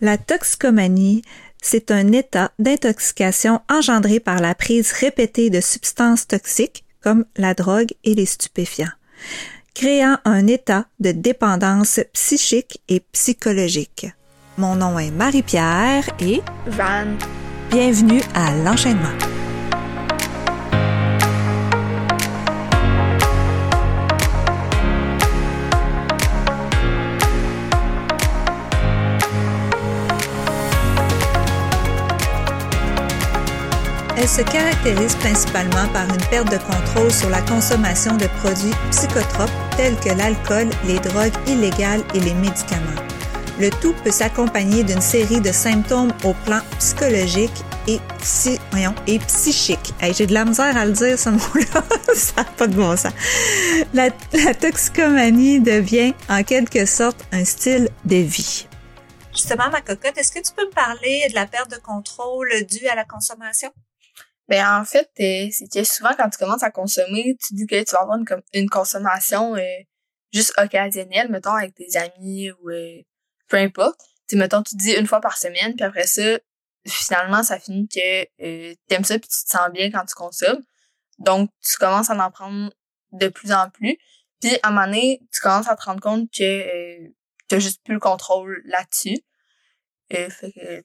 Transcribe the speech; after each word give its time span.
La 0.00 0.16
toxicomanie, 0.16 1.22
c'est 1.60 1.90
un 1.90 2.12
état 2.12 2.52
d'intoxication 2.60 3.60
engendré 3.68 4.20
par 4.20 4.40
la 4.40 4.54
prise 4.54 4.92
répétée 4.92 5.50
de 5.50 5.60
substances 5.60 6.28
toxiques 6.28 6.84
comme 7.02 7.24
la 7.36 7.54
drogue 7.54 7.90
et 8.04 8.14
les 8.14 8.26
stupéfiants, 8.26 8.92
créant 9.74 10.18
un 10.24 10.46
état 10.46 10.86
de 11.00 11.10
dépendance 11.10 11.98
psychique 12.12 12.80
et 12.88 13.00
psychologique. 13.12 14.06
Mon 14.56 14.76
nom 14.76 14.98
est 15.00 15.10
Marie-Pierre 15.10 16.08
et 16.20 16.42
Van. 16.66 17.06
Bienvenue 17.70 18.20
à 18.34 18.54
l'enchaînement. 18.54 19.16
Elle 34.20 34.28
se 34.28 34.42
caractérise 34.42 35.14
principalement 35.14 35.86
par 35.92 36.08
une 36.08 36.20
perte 36.28 36.50
de 36.50 36.58
contrôle 36.58 37.12
sur 37.12 37.30
la 37.30 37.40
consommation 37.42 38.16
de 38.16 38.26
produits 38.40 38.74
psychotropes 38.90 39.48
tels 39.76 39.94
que 40.00 40.08
l'alcool, 40.08 40.68
les 40.88 40.98
drogues 40.98 41.32
illégales 41.46 42.02
et 42.14 42.18
les 42.18 42.34
médicaments. 42.34 43.00
Le 43.60 43.70
tout 43.70 43.94
peut 44.02 44.10
s'accompagner 44.10 44.82
d'une 44.82 45.00
série 45.00 45.40
de 45.40 45.52
symptômes 45.52 46.12
au 46.24 46.34
plan 46.44 46.58
psychologique 46.80 47.52
et, 47.86 48.00
psy, 48.18 48.58
voyons, 48.72 48.94
et 49.06 49.20
psychique. 49.20 49.94
Hey, 50.00 50.12
J'ai 50.12 50.26
de 50.26 50.34
la 50.34 50.44
misère 50.44 50.76
à 50.76 50.84
le 50.84 50.92
dire, 50.92 51.16
ce 51.16 51.28
mot-là. 51.30 51.84
ça 52.16 52.42
n'a 52.42 52.44
pas 52.44 52.66
de 52.66 52.74
bon 52.74 52.96
sens. 52.96 53.12
La, 53.94 54.08
la 54.32 54.54
toxicomanie 54.54 55.60
devient 55.60 56.12
en 56.28 56.42
quelque 56.42 56.86
sorte 56.86 57.24
un 57.30 57.44
style 57.44 57.88
de 58.04 58.16
vie. 58.16 58.66
Justement, 59.32 59.70
ma 59.70 59.80
cocotte, 59.80 60.18
est-ce 60.18 60.32
que 60.32 60.40
tu 60.40 60.52
peux 60.56 60.66
me 60.66 60.74
parler 60.74 61.28
de 61.30 61.36
la 61.36 61.46
perte 61.46 61.70
de 61.70 61.76
contrôle 61.76 62.50
due 62.68 62.88
à 62.88 62.96
la 62.96 63.04
consommation? 63.04 63.70
Ben 64.48 64.80
en 64.80 64.84
fait, 64.84 65.10
euh, 65.20 65.48
c'est 65.52 65.70
que 65.70 65.84
souvent 65.84 66.14
quand 66.16 66.30
tu 66.30 66.38
commences 66.38 66.62
à 66.62 66.70
consommer, 66.70 67.36
tu 67.46 67.54
dis 67.54 67.66
que 67.66 67.82
tu 67.84 67.92
vas 67.92 68.00
avoir 68.00 68.16
une, 68.18 68.26
une 68.54 68.70
consommation 68.70 69.54
euh, 69.56 69.62
juste 70.32 70.54
occasionnelle, 70.58 71.28
mettons 71.30 71.52
avec 71.52 71.74
tes 71.74 71.96
amis 71.98 72.50
ou 72.52 72.70
euh, 72.70 73.02
peu 73.48 73.58
importe. 73.58 74.00
Tu 74.28 74.36
mettons 74.36 74.62
tu 74.62 74.76
dis 74.76 74.92
une 74.92 75.06
fois 75.06 75.20
par 75.20 75.36
semaine, 75.36 75.74
puis 75.76 75.84
après 75.84 76.06
ça, 76.06 76.38
finalement 76.86 77.42
ça 77.42 77.58
finit 77.58 77.88
que 77.88 78.22
euh, 78.42 78.74
t'aimes 78.88 79.04
ça 79.04 79.18
puis 79.18 79.28
tu 79.28 79.44
te 79.44 79.50
sens 79.50 79.70
bien 79.72 79.90
quand 79.90 80.04
tu 80.06 80.14
consommes. 80.14 80.62
Donc 81.18 81.50
tu 81.62 81.76
commences 81.76 82.10
à 82.10 82.14
en 82.14 82.30
prendre 82.30 82.72
de 83.12 83.28
plus 83.28 83.52
en 83.52 83.68
plus. 83.70 83.98
Puis 84.40 84.56
à 84.62 84.68
un 84.68 84.70
moment 84.70 84.86
donné, 84.86 85.20
tu 85.32 85.40
commences 85.40 85.68
à 85.68 85.76
te 85.76 85.82
rendre 85.82 86.00
compte 86.00 86.28
que 86.32 86.42
euh, 86.42 87.08
t'as 87.48 87.58
juste 87.58 87.82
plus 87.84 87.94
le 87.94 88.00
contrôle 88.00 88.62
là-dessus. 88.64 89.18
Fait 90.10 90.52
que 90.52 90.82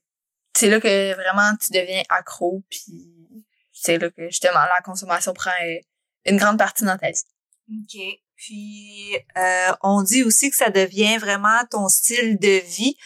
c'est 0.54 0.70
là 0.70 0.82
que 0.82 1.14
vraiment 1.14 1.56
tu 1.56 1.72
deviens 1.72 2.04
accro 2.10 2.62
puis 2.70 3.46
là 3.88 4.10
que 4.10 4.30
justement 4.30 4.60
la 4.60 4.82
consommation 4.84 5.34
prend 5.34 5.52
euh, 5.64 5.80
une 6.26 6.38
grande 6.38 6.58
partie 6.58 6.84
dans 6.84 6.98
ta 6.98 7.12
vie. 7.12 7.24
OK. 7.70 8.20
Puis 8.36 9.16
euh, 9.38 9.72
on 9.82 10.02
dit 10.02 10.24
aussi 10.24 10.50
que 10.50 10.56
ça 10.56 10.70
devient 10.70 11.18
vraiment 11.18 11.62
ton 11.70 11.88
style 11.88 12.38
de 12.40 12.62
vie. 12.66 12.98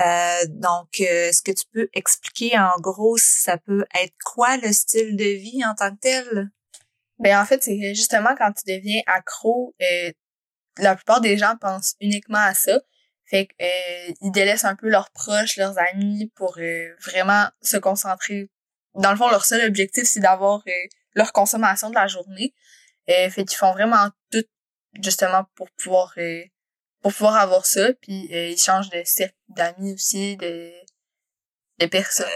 Euh, 0.00 0.44
donc, 0.48 0.88
euh, 1.00 1.28
est-ce 1.28 1.42
que 1.42 1.52
tu 1.52 1.64
peux 1.72 1.88
expliquer 1.94 2.58
en 2.58 2.78
gros 2.78 3.16
si 3.16 3.42
ça 3.42 3.56
peut 3.58 3.84
être 4.02 4.14
quoi 4.24 4.56
le 4.58 4.72
style 4.72 5.16
de 5.16 5.24
vie 5.24 5.64
en 5.64 5.74
tant 5.74 5.94
que 5.94 6.00
tel? 6.00 6.50
Ben 7.18 7.40
en 7.40 7.46
fait, 7.46 7.62
c'est 7.62 7.94
justement 7.94 8.34
quand 8.36 8.52
tu 8.52 8.74
deviens 8.74 9.00
accro, 9.06 9.74
euh, 9.80 10.12
la 10.78 10.96
plupart 10.96 11.20
des 11.20 11.38
gens 11.38 11.56
pensent 11.60 11.94
uniquement 12.00 12.38
à 12.38 12.54
ça. 12.54 12.80
Fait 13.26 13.46
que 13.46 13.54
euh, 13.62 14.14
ils 14.20 14.32
délaissent 14.32 14.64
un 14.64 14.76
peu 14.76 14.88
leurs 14.88 15.10
proches, 15.10 15.56
leurs 15.56 15.78
amis 15.78 16.30
pour 16.34 16.58
vraiment 17.06 17.48
se 17.62 17.76
concentrer 17.78 18.50
dans 18.94 19.10
le 19.10 19.16
fond, 19.16 19.30
leur 19.30 19.44
seul 19.44 19.66
objectif, 19.66 20.04
c'est 20.04 20.20
d'avoir 20.20 20.62
euh, 20.66 20.70
leur 21.14 21.32
consommation 21.32 21.90
de 21.90 21.94
la 21.94 22.06
journée. 22.06 22.54
Euh, 23.08 23.30
fait 23.30 23.44
qu'ils 23.44 23.56
font 23.56 23.72
vraiment 23.72 24.08
tout 24.30 24.44
justement 25.02 25.44
pour 25.54 25.70
pouvoir 25.72 26.12
euh, 26.18 26.42
pour 27.00 27.12
pouvoir 27.12 27.36
avoir 27.36 27.66
ça. 27.66 27.92
Puis 27.94 28.28
euh, 28.32 28.48
ils 28.48 28.58
changent 28.58 28.90
de 28.90 29.02
cercle 29.04 29.36
d'amis 29.48 29.94
aussi, 29.94 30.36
de, 30.36 30.72
de 31.78 31.86
personnes. 31.86 32.26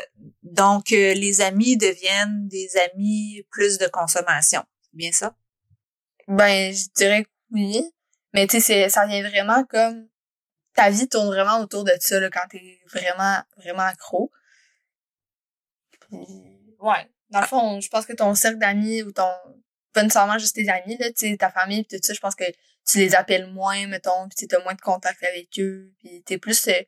Donc, 0.43 0.91
les 0.91 1.41
amis 1.41 1.77
deviennent 1.77 2.49
des 2.49 2.71
amis 2.93 3.45
plus 3.51 3.79
de 3.79 3.87
consommation. 3.87 4.63
C'est 4.83 4.97
bien 4.97 5.13
ça? 5.13 5.37
Ben, 6.27 6.73
je 6.73 6.87
dirais 6.95 7.25
que 7.25 7.31
oui. 7.53 7.93
Mais 8.35 8.47
tu 8.47 8.61
sais, 8.61 8.89
ça 8.89 9.07
vient 9.07 9.27
vraiment 9.29 9.65
comme 9.65 10.09
ta 10.75 10.91
vie 10.91 11.09
tourne 11.09 11.29
vraiment 11.29 11.61
autour 11.61 11.85
de 11.85 11.93
ça 11.99 12.21
là, 12.21 12.29
quand 12.31 12.47
t'es 12.51 12.81
vraiment, 12.93 13.41
vraiment 13.57 13.83
accro. 13.83 14.31
Ouais, 16.81 17.11
dans 17.31 17.41
le 17.41 17.47
fond, 17.47 17.81
je 17.81 17.89
pense 17.89 18.07
que 18.07 18.13
ton 18.13 18.35
cercle 18.35 18.59
d'amis 18.59 19.03
ou 19.03 19.13
ton 19.13 19.31
pas 19.93 20.03
nécessairement 20.03 20.39
juste 20.39 20.55
tes 20.55 20.69
amis 20.69 20.99
là, 20.99 21.11
tu 21.13 21.37
ta 21.39 21.51
famille 21.51 21.83
pis 21.85 21.97
tout 21.97 22.07
ça, 22.07 22.13
je 22.13 22.21
pense 22.21 22.35
que 22.35 22.45
tu 22.87 22.99
les 22.99 23.15
appelles 23.15 23.51
moins 23.51 23.87
mettons, 23.87 24.29
puis 24.29 24.47
tu 24.47 24.55
as 24.55 24.63
moins 24.63 24.75
de 24.75 24.81
contact 24.81 25.23
avec 25.25 25.49
eux, 25.59 25.93
puis 25.99 26.23
t'es 26.23 26.39
plus 26.39 26.69
euh, 26.69 26.83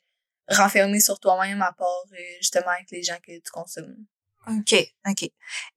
renfermé 0.49 1.01
sur 1.01 1.19
toi-même 1.19 1.63
à 1.63 1.73
part 1.73 2.05
euh, 2.13 2.17
justement 2.41 2.71
avec 2.71 2.91
les 2.91 3.03
gens 3.03 3.17
que 3.17 3.33
tu 3.33 3.51
consommes. 3.51 3.97
OK, 4.49 4.75
OK. 5.07 5.31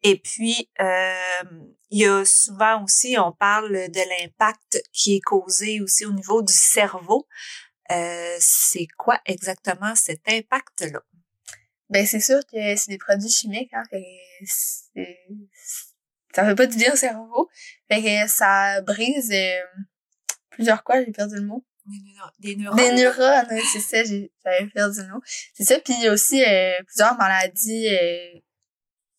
Et 0.03 0.19
puis, 0.19 0.69
euh, 0.79 1.43
il 1.89 1.99
y 1.99 2.05
a 2.05 2.23
souvent 2.23 2.83
aussi, 2.83 3.17
on 3.17 3.33
parle 3.33 3.69
de 3.69 4.22
l'impact 4.22 4.81
qui 4.93 5.16
est 5.16 5.22
causé 5.22 5.81
aussi 5.81 6.05
au 6.05 6.13
niveau 6.13 6.41
du 6.41 6.53
cerveau. 6.53 7.28
Euh, 7.91 8.38
c'est 8.39 8.88
quoi 8.97 9.19
exactement 9.25 9.95
cet 9.95 10.22
impact-là? 10.28 11.01
Ben 11.91 12.06
c'est 12.06 12.22
sûr 12.22 12.40
que 12.46 12.75
c'est 12.78 12.90
des 12.90 12.97
produits 12.97 13.29
chimiques, 13.29 13.74
hein, 13.74 13.84
fait 13.90 14.02
que 14.96 15.02
ça 16.34 16.46
fait 16.46 16.56
pas 16.56 16.66
du 16.66 16.78
bien 16.78 16.94
au 16.94 16.96
cerveau. 16.96 17.50
Fait 17.90 18.02
que 18.02 18.31
ça 18.31 18.81
brise 18.81 19.29
euh, 19.34 19.62
plusieurs 20.52 20.85
quoi, 20.85 21.03
j'ai 21.03 21.12
perdu 21.12 21.35
le 21.35 21.41
mot. 21.41 21.66
Des 22.40 22.56
neurones. 22.56 22.78
Des 22.78 22.91
neurones, 22.94 23.47
oui, 23.52 23.62
c'est 23.74 23.81
ça, 23.81 24.03
j'avais 24.06 24.68
perdu 24.74 25.02
le 25.02 25.09
mot. 25.09 25.22
C'est 25.53 25.66
ça, 25.66 25.79
puis 25.81 25.94
il 25.97 26.03
y 26.03 26.07
a 26.07 26.13
aussi 26.13 26.41
euh, 26.41 26.81
plusieurs 26.85 27.18
maladies, 27.18 27.90
euh, 27.90 28.40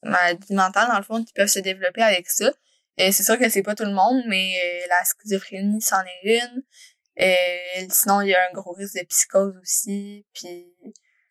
maladies 0.02 0.54
mentales, 0.54 0.88
dans 0.88 0.96
le 0.96 1.04
fond, 1.04 1.22
qui 1.22 1.34
peuvent 1.34 1.48
se 1.48 1.58
développer 1.58 2.02
avec 2.02 2.30
ça. 2.30 2.50
Et 2.96 3.12
c'est 3.12 3.22
sûr 3.22 3.38
que 3.38 3.50
c'est 3.50 3.62
pas 3.62 3.74
tout 3.74 3.84
le 3.84 3.92
monde, 3.92 4.22
mais 4.28 4.54
la 4.88 5.04
schizophrénie, 5.04 5.82
c'en 5.82 6.02
est 6.24 6.40
une. 6.40 7.90
Sinon, 7.90 8.22
il 8.22 8.30
y 8.30 8.34
a 8.34 8.48
un 8.48 8.52
gros 8.54 8.72
risque 8.72 8.94
de 8.94 9.04
psychose 9.04 9.56
aussi, 9.60 10.24
puis 10.32 10.72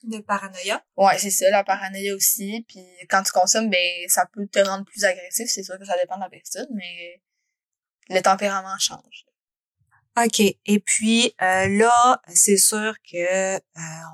de 0.04 0.20
paranoïa. 0.20 0.84
Ouais, 0.98 1.18
c'est 1.18 1.30
ça, 1.30 1.50
la 1.50 1.64
paranoïa 1.64 2.16
aussi. 2.16 2.66
Puis 2.68 2.86
quand 3.10 3.24
tu 3.24 3.32
consommes, 3.32 3.70
ben 3.70 4.08
ça 4.08 4.26
peut 4.32 4.48
te 4.48 4.60
rendre 4.60 4.86
plus 4.86 5.04
agressif. 5.04 5.50
C'est 5.50 5.64
sûr 5.64 5.78
que 5.78 5.86
ça 5.86 5.96
dépend 6.00 6.16
de 6.18 6.22
la 6.22 6.30
personne, 6.30 6.68
mais 6.74 7.22
le 8.10 8.22
tempérament 8.22 8.78
change. 8.80 9.26
OK. 10.18 10.40
Et 10.40 10.80
puis 10.80 11.34
euh, 11.42 11.68
là, 11.68 12.22
c'est 12.28 12.58
sûr 12.58 12.96
que 13.10 13.56
euh, 13.56 13.60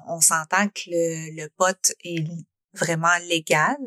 on 0.07 0.21
s'entend 0.21 0.67
que 0.69 0.81
le, 0.87 1.43
le 1.43 1.49
pot 1.57 1.93
est 2.03 2.25
vraiment 2.73 3.17
légal. 3.27 3.77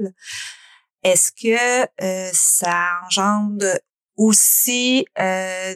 Est-ce 1.02 1.32
que 1.32 1.88
euh, 2.02 2.30
ça 2.34 3.00
engendre 3.06 3.78
aussi 4.16 5.06
euh, 5.18 5.74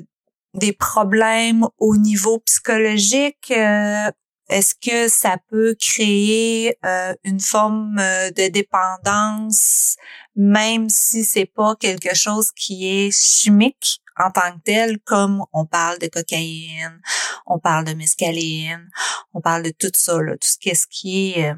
des 0.54 0.72
problèmes 0.72 1.66
au 1.78 1.96
niveau 1.96 2.40
psychologique 2.40 3.50
euh, 3.50 4.10
est-ce 4.48 4.74
que 4.74 5.08
ça 5.08 5.36
peut 5.50 5.74
créer 5.80 6.76
euh, 6.84 7.14
une 7.24 7.40
forme 7.40 7.98
euh, 7.98 8.30
de 8.30 8.48
dépendance, 8.48 9.96
même 10.36 10.88
si 10.88 11.24
c'est 11.24 11.46
pas 11.46 11.74
quelque 11.76 12.14
chose 12.14 12.52
qui 12.52 12.86
est 12.86 13.10
chimique 13.10 14.00
en 14.18 14.30
tant 14.30 14.52
que 14.52 14.62
tel, 14.64 14.98
comme 15.00 15.44
on 15.52 15.64
parle 15.66 15.98
de 15.98 16.06
cocaïne, 16.08 17.00
on 17.46 17.58
parle 17.58 17.84
de 17.84 17.94
mescaline, 17.94 18.88
on 19.32 19.40
parle 19.40 19.62
de 19.62 19.70
tout 19.70 19.90
ça, 19.94 20.20
là, 20.20 20.32
tout 20.32 20.48
ce 20.48 20.86
qui 20.88 21.32
est 21.32 21.50
euh, 21.50 21.54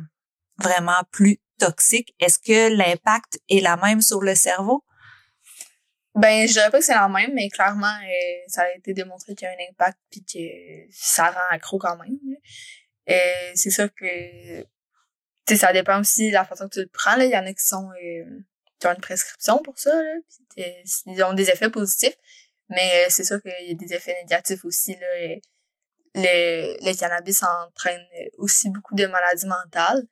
vraiment 0.59 1.03
plus 1.11 1.41
toxique? 1.59 2.15
Est-ce 2.21 2.39
que 2.39 2.75
l'impact 2.75 3.41
est 3.49 3.61
la 3.61 3.77
même 3.77 4.01
sur 4.01 4.21
le 4.21 4.35
cerveau? 4.35 4.85
Ben, 6.17 6.49
je 6.49 6.53
dirais 6.55 6.71
pas 6.71 6.79
que 6.79 6.85
c'est 6.85 6.95
la 6.95 7.09
même, 7.09 7.35
mais 7.35 7.51
clairement, 7.51 7.87
euh, 7.87 8.45
ça 8.49 8.63
a 8.63 8.71
été 8.71 8.95
démontré 8.95 9.35
qu'il 9.35 9.47
y 9.47 9.51
a 9.51 9.53
un 9.53 9.71
impact 9.71 9.99
puis 10.11 10.25
que 10.25 10.39
ça 10.91 11.31
rend 11.31 11.49
accro 11.51 11.79
quand 11.79 11.97
même. 11.99 12.17
Euh, 13.11 13.53
c'est 13.55 13.71
sûr 13.71 13.89
que 13.95 14.63
tu 14.63 14.67
sais, 15.47 15.57
ça 15.57 15.75
dépend 15.75 16.01
aussi 16.01 16.29
de 16.29 16.33
la 16.33 16.47
façon 16.47 16.69
que 16.69 16.75
tu 16.75 16.81
le 16.81 16.89
prends. 16.89 17.17
Il 17.21 17.31
y 17.31 17.37
en 17.37 17.45
a 17.45 17.53
qui 17.53 17.65
sont 17.65 17.91
euh, 17.91 18.41
qui 18.81 18.87
ont 18.87 18.95
une 18.95 19.01
prescription 19.01 19.59
pour 19.59 19.79
ça, 19.79 19.95
là, 19.95 20.15
ils 20.57 21.23
ont 21.23 21.35
des 21.35 21.51
effets 21.51 21.71
positifs. 21.71 22.17
Mais 22.71 23.05
euh, 23.05 23.07
c'est 23.11 23.25
sûr 23.25 23.41
qu'il 23.43 23.69
y 23.69 23.73
a 23.73 23.75
des 23.75 23.95
effets 23.95 24.17
négatifs 24.23 24.65
aussi. 24.65 24.97
Là, 24.97 25.37
le, 26.15 26.77
le 26.83 26.99
cannabis 26.99 27.43
entraîne 27.43 28.05
aussi 28.39 28.71
beaucoup 28.71 28.95
de 28.95 29.05
maladies 29.07 29.47
mentales. 29.47 30.03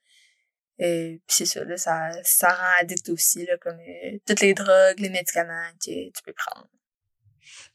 Et 0.87 1.23
puis 1.27 1.37
c'est 1.37 1.47
ça, 1.47 1.65
là, 1.65 1.79
ça, 1.79 2.11
ça 2.25 2.49
rend 2.49 2.81
addict 2.81 3.09
aussi, 3.09 3.47
là, 3.47 3.57
comme 3.57 3.79
euh, 3.79 4.19
toutes 4.27 4.41
les 4.41 4.53
drogues, 4.53 4.99
les 4.99 5.09
médicaments 5.09 5.71
que 5.83 6.11
tu 6.11 6.23
peux 6.23 6.35
prendre. 6.35 6.69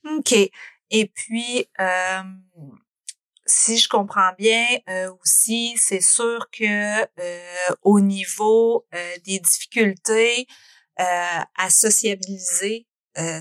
OK. 0.05 0.33
Et 0.91 1.07
puis, 1.07 1.67
euh, 1.79 2.21
si 3.49 3.77
je 3.77 3.89
comprends 3.89 4.31
bien 4.37 4.65
euh, 4.89 5.11
aussi, 5.21 5.75
c'est 5.77 6.01
sûr 6.01 6.49
que 6.51 7.01
euh, 7.01 7.75
au 7.81 7.99
niveau 7.99 8.85
euh, 8.93 9.17
des 9.25 9.39
difficultés 9.39 10.47
à 10.97 11.69
sociabiliser, 11.69 12.85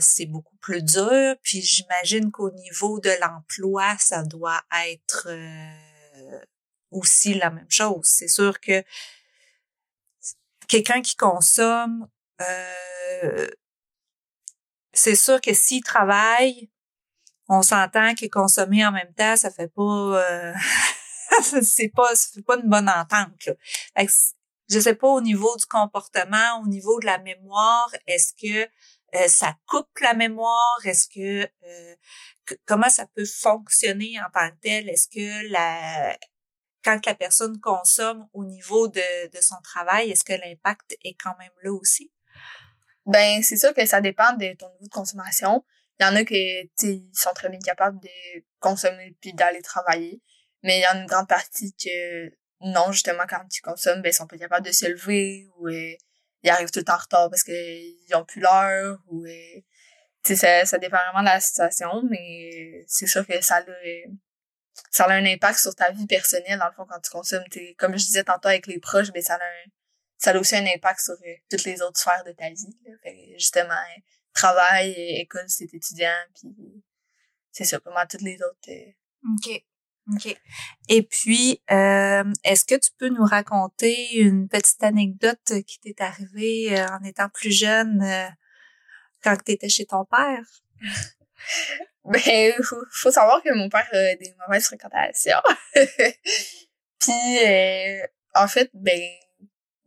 c'est 0.00 0.26
beaucoup 0.26 0.54
plus 0.60 0.80
dur. 0.80 1.34
Puis 1.42 1.60
j'imagine 1.60 2.30
qu'au 2.30 2.52
niveau 2.52 3.00
de 3.00 3.10
l'emploi, 3.20 3.96
ça 3.98 4.22
doit 4.22 4.60
être 4.86 5.28
aussi 6.92 7.34
la 7.34 7.50
même 7.50 7.68
chose. 7.68 8.04
C'est 8.04 8.28
sûr 8.28 8.60
que 8.60 8.84
quelqu'un 10.68 11.02
qui 11.02 11.16
consomme, 11.16 12.08
c'est 14.92 15.16
sûr 15.16 15.40
que 15.40 15.54
s'il 15.54 15.82
travaille, 15.82 16.70
on 17.48 17.62
s'entend 17.62 18.14
que 18.14 18.26
consommer 18.26 18.84
en 18.86 18.92
même 18.92 19.12
temps, 19.14 19.36
ça 19.36 19.50
fait 19.50 19.68
pas, 19.68 19.82
euh, 19.82 20.52
c'est 21.62 21.88
pas, 21.88 22.14
ça 22.14 22.28
fait 22.34 22.42
pas 22.42 22.56
une 22.56 22.68
bonne 22.68 22.88
entente. 22.88 23.46
Là. 23.46 23.54
je 24.68 24.80
sais 24.80 24.94
pas 24.94 25.08
au 25.08 25.20
niveau 25.20 25.56
du 25.56 25.66
comportement, 25.66 26.60
au 26.62 26.66
niveau 26.66 27.00
de 27.00 27.06
la 27.06 27.18
mémoire, 27.18 27.90
est-ce 28.06 28.32
que 28.34 28.68
euh, 29.14 29.28
ça 29.28 29.54
coupe 29.66 29.98
la 30.00 30.12
mémoire? 30.12 30.78
Est-ce 30.84 31.08
que, 31.08 31.48
euh, 31.64 31.96
comment 32.66 32.90
ça 32.90 33.06
peut 33.14 33.24
fonctionner 33.24 34.20
en 34.20 34.30
tant 34.30 34.50
que 34.50 34.60
tel? 34.60 34.88
Est-ce 34.90 35.08
que 35.08 35.50
la 35.50 36.16
quand 36.88 37.05
la 37.06 37.14
personne 37.14 37.61
consomme 37.61 38.26
au 38.32 38.44
niveau 38.44 38.88
de, 38.88 39.29
de 39.29 39.40
son 39.43 39.61
travail, 39.62 40.11
est-ce 40.11 40.25
que 40.25 40.32
l'impact 40.32 40.96
est 41.05 41.17
quand 41.23 41.37
même 41.38 41.52
là 41.62 41.73
aussi? 41.73 42.11
Ben 43.05 43.43
c'est 43.43 43.56
sûr 43.56 43.75
que 43.75 43.85
ça 43.85 44.00
dépend 44.00 44.32
de 44.35 44.55
ton 44.55 44.70
niveau 44.73 44.85
de 44.85 44.90
consommation. 44.90 45.64
Il 46.00 46.05
y 46.05 46.06
en 46.06 46.17
a 46.17 46.25
qui 46.25 46.70
sont 47.12 47.32
très 47.35 47.49
bien 47.49 47.58
capables 47.58 48.00
de 48.00 48.44
consommer 48.61 49.17
puis 49.20 49.32
d'aller 49.35 49.62
travailler. 49.62 50.23
Mais 50.62 50.79
il 50.79 50.82
y 50.82 50.87
en 50.87 50.99
a 50.99 51.00
une 51.02 51.06
grande 51.06 51.29
partie 51.29 51.75
que 51.75 52.29
non, 52.61 52.90
justement, 52.90 53.25
quand 53.29 53.44
ils 53.50 53.61
consomment, 53.61 54.02
ben, 54.02 54.11
ils 54.11 54.14
sont 54.14 54.26
pas 54.26 54.38
capables 54.38 54.67
de 54.67 54.73
se 54.73 54.87
lever 54.87 55.46
ou 55.56 55.69
euh, 55.69 55.93
ils 56.43 56.50
arrivent 56.50 56.70
tout 56.70 56.88
en 56.90 56.96
retard 56.96 57.31
parce 57.31 57.43
qu'ils 57.43 58.14
ont 58.14 58.25
plus 58.25 58.40
l'heure 58.40 58.99
ou 59.08 59.25
euh, 59.25 59.61
ça, 60.25 60.64
ça 60.64 60.79
dépend 60.79 60.99
vraiment 61.06 61.20
de 61.20 61.32
la 61.32 61.40
situation, 61.40 62.02
mais 62.11 62.85
c'est 62.87 63.06
sûr 63.06 63.26
que 63.26 63.40
ça 63.43 63.56
a, 63.56 63.62
ça 64.90 65.04
a 65.04 65.12
un 65.12 65.25
impact 65.25 65.58
sur 65.58 65.75
ta 65.75 65.90
vie 65.90 66.06
personnelle, 66.06 66.58
dans 66.58 66.66
le 66.66 66.72
fond, 66.72 66.86
quand 66.88 67.00
tu 67.00 67.10
consommes. 67.10 67.44
Comme 67.76 67.92
je 67.92 68.04
disais 68.04 68.25
tantôt 68.25 68.48
avec 68.48 68.66
les 68.66 68.78
proches, 68.78 69.12
ben, 69.12 69.22
ça 69.22 69.34
a 69.34 69.36
un, 69.36 69.70
ça 70.19 70.30
a 70.32 70.38
aussi 70.38 70.56
un 70.56 70.66
impact 70.66 71.00
sur 71.00 71.14
euh, 71.14 71.34
toutes 71.50 71.64
les 71.64 71.80
autres 71.82 71.98
sphères 71.98 72.25
de 72.25 72.32
ta 72.32 72.48
vie. 72.50 73.36
justement, 73.38 73.75
travail, 74.32 74.92
école, 75.20 75.48
c'est 75.48 75.72
étudiant, 75.72 76.16
puis 76.34 76.54
c'est 77.58 77.64
ça, 77.64 77.80
comment 77.80 78.06
toutes 78.08 78.22
les 78.22 78.36
autres. 78.36 78.69
Euh. 78.69 78.92
OK. 79.34 79.64
OK. 80.14 80.40
Et 80.88 81.02
puis, 81.02 81.60
euh, 81.70 82.32
est-ce 82.44 82.64
que 82.64 82.76
tu 82.76 82.90
peux 82.98 83.08
nous 83.08 83.25
raconter 83.25 84.16
une 84.19 84.48
petite 84.48 84.82
anecdote 84.82 85.52
qui 85.66 85.80
t'est 85.80 86.00
arrivée 86.00 86.78
euh, 86.78 86.86
en 86.86 87.04
étant 87.04 87.28
plus 87.28 87.50
jeune 87.50 88.02
quand 89.22 89.36
tu 89.44 89.52
étais 89.52 89.69
chez 89.69 89.86
ton 89.86 90.04
père? 90.04 90.44
ben, 92.08 92.52
faut, 92.62 92.82
faut 92.90 93.10
savoir 93.10 93.43
que 93.43 93.52
mon 93.55 93.69
père 93.69 93.88
a 93.93 94.14
des 94.16 94.34
mauvaises 94.40 94.66
fréquentations. 94.66 95.43
puis, 97.00 97.38
en 98.34 98.49
fait, 98.49 98.70
ben, 98.75 99.00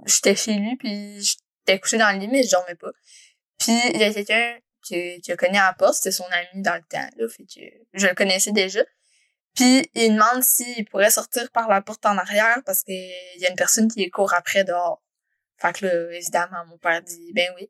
j'étais 0.05 0.35
chez 0.35 0.53
lui, 0.53 0.75
puis 0.77 1.21
j'étais 1.21 1.79
couchée 1.79 1.97
dans 1.97 2.11
le 2.11 2.19
lit, 2.19 2.27
mais 2.27 2.43
je 2.43 2.51
dormais 2.51 2.75
pas. 2.75 2.91
Puis 3.59 3.77
il 3.93 3.99
y 3.99 4.03
a 4.03 4.13
quelqu'un 4.13 4.57
que 4.89 5.19
tu 5.21 5.35
connu 5.37 5.57
à 5.57 5.67
la 5.67 5.73
porte, 5.73 5.95
c'était 5.95 6.11
son 6.11 6.25
ami 6.31 6.63
dans 6.63 6.75
le 6.75 6.81
temps, 6.81 7.09
là, 7.15 7.27
fait 7.29 7.43
que 7.43 7.61
je 7.93 8.07
le 8.07 8.15
connaissais 8.15 8.51
déjà. 8.51 8.81
Puis 9.55 9.89
il 9.93 10.13
demande 10.13 10.43
s'il 10.43 10.85
pourrait 10.85 11.11
sortir 11.11 11.51
par 11.51 11.67
la 11.69 11.81
porte 11.81 12.05
en 12.05 12.17
arrière 12.17 12.59
parce 12.65 12.83
qu'il 12.83 12.95
y 12.95 13.45
a 13.45 13.49
une 13.49 13.55
personne 13.55 13.91
qui 13.91 14.09
court 14.09 14.33
après 14.33 14.63
dehors. 14.63 15.03
Fait 15.57 15.73
que 15.73 15.85
là, 15.85 16.11
évidemment, 16.13 16.65
mon 16.67 16.77
père 16.77 17.01
dit 17.03 17.31
ben 17.33 17.51
oui. 17.57 17.69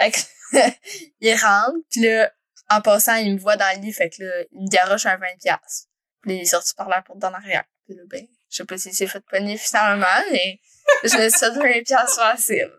Fait 0.00 0.10
que 0.10 0.18
il 1.20 1.34
rentre, 1.34 1.78
puis 1.90 2.00
là, 2.00 2.32
en 2.76 2.80
passant, 2.80 3.16
il 3.16 3.34
me 3.34 3.38
voit 3.38 3.56
dans 3.56 3.76
le 3.76 3.82
lit, 3.82 3.92
fait 3.92 4.10
que 4.10 4.22
là, 4.22 4.44
il 4.52 4.62
me 4.62 4.68
garoche 4.68 5.06
un 5.06 5.16
20 5.16 5.26
pièces. 5.40 5.88
Puis 6.22 6.36
il 6.36 6.40
est 6.42 6.44
sorti 6.46 6.74
par 6.74 6.88
la 6.88 7.02
porte 7.02 7.22
en 7.24 7.32
arrière. 7.32 7.64
Puis 7.84 7.94
là, 7.94 8.02
ben, 8.06 8.26
je 8.50 8.56
sais 8.56 8.64
pas 8.64 8.78
s'il 8.78 8.92
s'est 8.94 9.06
fait 9.06 9.24
pogner 9.30 9.56
finalement, 9.56 10.06
mais 10.30 10.60
je 11.04 11.16
me 11.16 11.28
suis 11.28 11.38
fait 11.38 11.50
20 11.50 11.82
pièces 11.84 12.16
facile. 12.16 12.72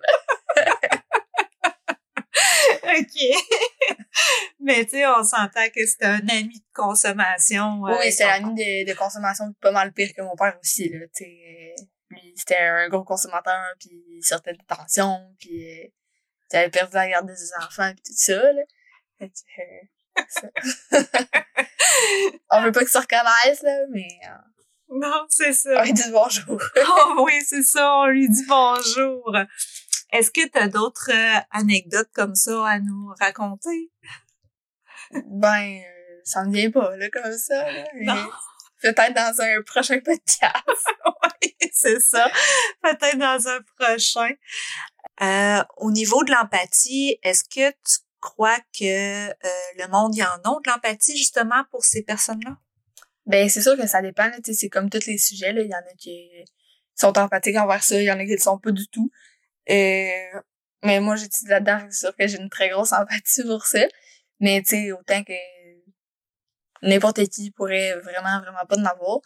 OK. 2.84 3.98
Mais 4.60 4.86
tu 4.86 4.92
sais, 4.92 5.06
on 5.06 5.24
s'entend 5.24 5.68
que 5.76 5.86
c'est 5.86 6.04
un 6.04 6.28
ami 6.30 6.60
de 6.60 6.74
consommation. 6.74 7.86
Euh, 7.88 7.98
oui, 8.00 8.12
c'est 8.12 8.26
l'ami 8.26 8.54
de, 8.54 8.90
de, 8.90 8.94
consommation 8.96 9.54
pas 9.62 9.72
mal 9.72 9.92
pire 9.92 10.14
que 10.16 10.22
mon 10.22 10.36
père 10.36 10.58
aussi, 10.62 10.90
là. 10.90 11.00
Tu 11.16 11.26
sais, 11.26 11.76
lui, 12.10 12.34
c'était 12.36 12.58
un 12.58 12.88
gros 12.90 13.04
consommateur, 13.04 13.74
puis 13.80 14.04
il 14.10 14.24
sortait 14.24 14.54
de 14.54 14.64
tension, 14.68 15.36
puis 15.40 15.50
il 15.52 16.56
avait 16.56 16.70
perdu 16.70 16.96
la 16.96 17.10
garde 17.10 17.30
de 17.30 17.36
ses 17.36 17.52
enfants, 17.58 17.92
puis 17.94 18.04
tout 18.06 18.14
ça, 18.16 18.54
là. 18.54 18.62
On 22.50 22.62
veut 22.62 22.72
pas 22.72 22.84
que 22.84 22.90
ça 22.90 23.02
reconnaisse, 23.02 23.62
là, 23.62 23.78
mais... 23.92 24.08
Euh, 24.26 24.38
non, 24.96 25.26
c'est 25.30 25.54
ça. 25.54 25.80
On 25.80 25.84
lui 25.84 25.94
dit 25.94 26.12
bonjour. 26.12 26.62
oh 26.88 27.26
oui, 27.26 27.34
c'est 27.46 27.64
ça, 27.64 27.96
on 27.96 28.08
lui 28.08 28.30
dit 28.30 28.46
bonjour. 28.48 29.36
Est-ce 30.12 30.30
que 30.30 30.48
tu 30.48 30.58
as 30.60 30.68
d'autres 30.68 31.10
euh, 31.12 31.40
anecdotes 31.50 32.12
comme 32.14 32.36
ça 32.36 32.68
à 32.68 32.80
nous 32.80 33.12
raconter? 33.20 33.92
Ben, 35.12 35.80
euh, 35.80 36.22
ça 36.24 36.44
me 36.44 36.54
vient 36.54 36.70
pas, 36.70 36.96
là, 36.98 37.10
comme 37.10 37.36
ça. 37.38 37.66
Non. 38.02 38.30
Peut-être 38.82 39.14
dans 39.14 39.42
un 39.42 39.62
prochain 39.64 40.00
podcast. 40.00 40.64
oui, 41.42 41.56
c'est 41.72 42.00
ça. 42.00 42.30
Peut-être 42.84 43.18
dans 43.18 43.48
un 43.48 43.62
prochain. 43.80 44.30
Euh, 45.22 45.64
au 45.78 45.92
niveau 45.92 46.24
de 46.24 46.32
l'empathie, 46.32 47.18
est-ce 47.24 47.44
que 47.44 47.72
tu 47.72 48.00
crois 48.24 48.58
que 48.78 49.30
euh, 49.30 49.34
le 49.78 49.88
monde 49.90 50.16
y 50.16 50.24
en 50.24 50.28
a 50.28 50.38
de 50.38 50.70
l'empathie 50.70 51.18
justement 51.18 51.64
pour 51.70 51.84
ces 51.84 52.04
personnes-là? 52.04 52.58
Ben 53.26 53.50
c'est 53.50 53.62
sûr 53.62 53.78
que 53.78 53.88
ça 53.88 54.02
dépend. 54.02 54.30
C'est 54.44 54.70
comme 54.70 54.90
tous 54.90 55.06
les 55.06 55.18
sujets. 55.18 55.54
Il 55.56 55.70
y 55.70 55.76
en 55.76 55.80
a 55.80 55.94
qui 55.98 56.30
sont 56.96 57.18
empathiques 57.18 57.58
envers 57.58 57.84
ça, 57.84 58.00
il 58.00 58.06
y 58.06 58.12
en 58.12 58.20
a 58.20 58.26
qui 58.26 58.34
ne 58.34 58.38
sont 58.38 58.58
pas 58.58 58.72
du 58.72 58.88
tout. 58.88 59.12
Et, 59.68 60.30
mais 60.84 61.00
moi, 61.00 61.16
j'étudie 61.16 61.50
là-dedans, 61.50 61.80
c'est 61.90 62.08
sûr 62.08 62.16
que 62.16 62.28
j'ai 62.28 62.38
une 62.38 62.50
très 62.50 62.70
grosse 62.70 62.94
empathie 62.94 63.44
pour 63.44 63.66
ça. 63.66 63.86
Mais 64.40 64.62
tu 64.62 64.76
sais, 64.76 64.92
autant 64.92 65.24
que 65.24 65.34
n'importe 66.82 67.26
qui 67.30 67.52
pourrait 67.52 67.96
vraiment, 68.00 68.40
vraiment 68.42 68.66
pas 68.68 68.78
en 68.78 68.86
avoir. 68.86 69.20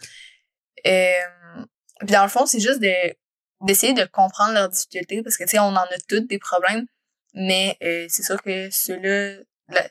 Euh, 0.85 1.65
puis 1.99 2.11
dans 2.11 2.23
le 2.23 2.29
fond, 2.29 2.45
c'est 2.45 2.59
juste 2.59 2.81
de 2.81 3.15
d'essayer 3.61 3.94
de 3.94 4.05
comprendre 4.05 4.54
leurs 4.54 4.69
difficultés 4.69 5.23
parce 5.23 5.35
que 5.35 5.44
tu 5.44 5.51
sais, 5.51 5.59
on 5.59 5.69
en 5.69 5.77
a 5.77 5.97
toutes 6.07 6.27
des 6.27 6.37
problèmes, 6.37 6.85
mais 7.37 7.77
euh, 7.83 8.07
c'est 8.09 8.23
sûr 8.23 8.41
que 8.41 8.69
ceux-là, 8.71 9.37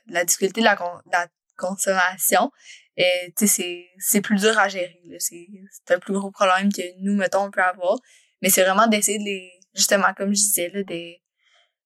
la, 0.08 0.24
difficulté 0.24 0.60
de 0.60 0.66
la, 0.66 0.76
la 1.12 1.28
consommation, 1.56 2.50
euh, 2.98 3.46
sais, 3.46 3.88
c'est 3.98 4.20
plus 4.20 4.40
dur 4.40 4.58
à 4.58 4.68
gérer. 4.68 5.00
C'est 5.18 5.94
un 5.94 5.98
plus 5.98 6.14
gros 6.14 6.30
problème 6.30 6.72
que 6.72 6.82
nous, 7.00 7.14
mettons, 7.14 7.44
on 7.44 7.50
peut 7.50 7.62
avoir. 7.62 7.98
Mais 8.42 8.50
c'est 8.50 8.62
vraiment 8.62 8.86
d'essayer 8.86 9.18
de 9.18 9.24
les 9.24 9.52
justement, 9.74 10.12
comme 10.16 10.30
je 10.30 10.40
disais, 10.40 10.70
là, 10.70 10.82
de, 10.82 11.12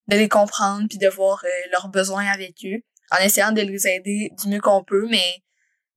de 0.09 0.17
les 0.17 0.29
comprendre 0.29 0.87
puis 0.89 0.99
de 0.99 1.09
voir 1.09 1.43
euh, 1.45 1.49
leurs 1.73 1.89
besoins 1.89 2.27
avec 2.27 2.55
eux, 2.65 2.81
en 3.11 3.23
essayant 3.23 3.53
de 3.53 3.63
les 3.63 3.87
aider 3.89 4.31
du 4.41 4.49
mieux 4.49 4.61
qu'on 4.61 4.85
peut, 4.85 5.07
mais 5.11 5.43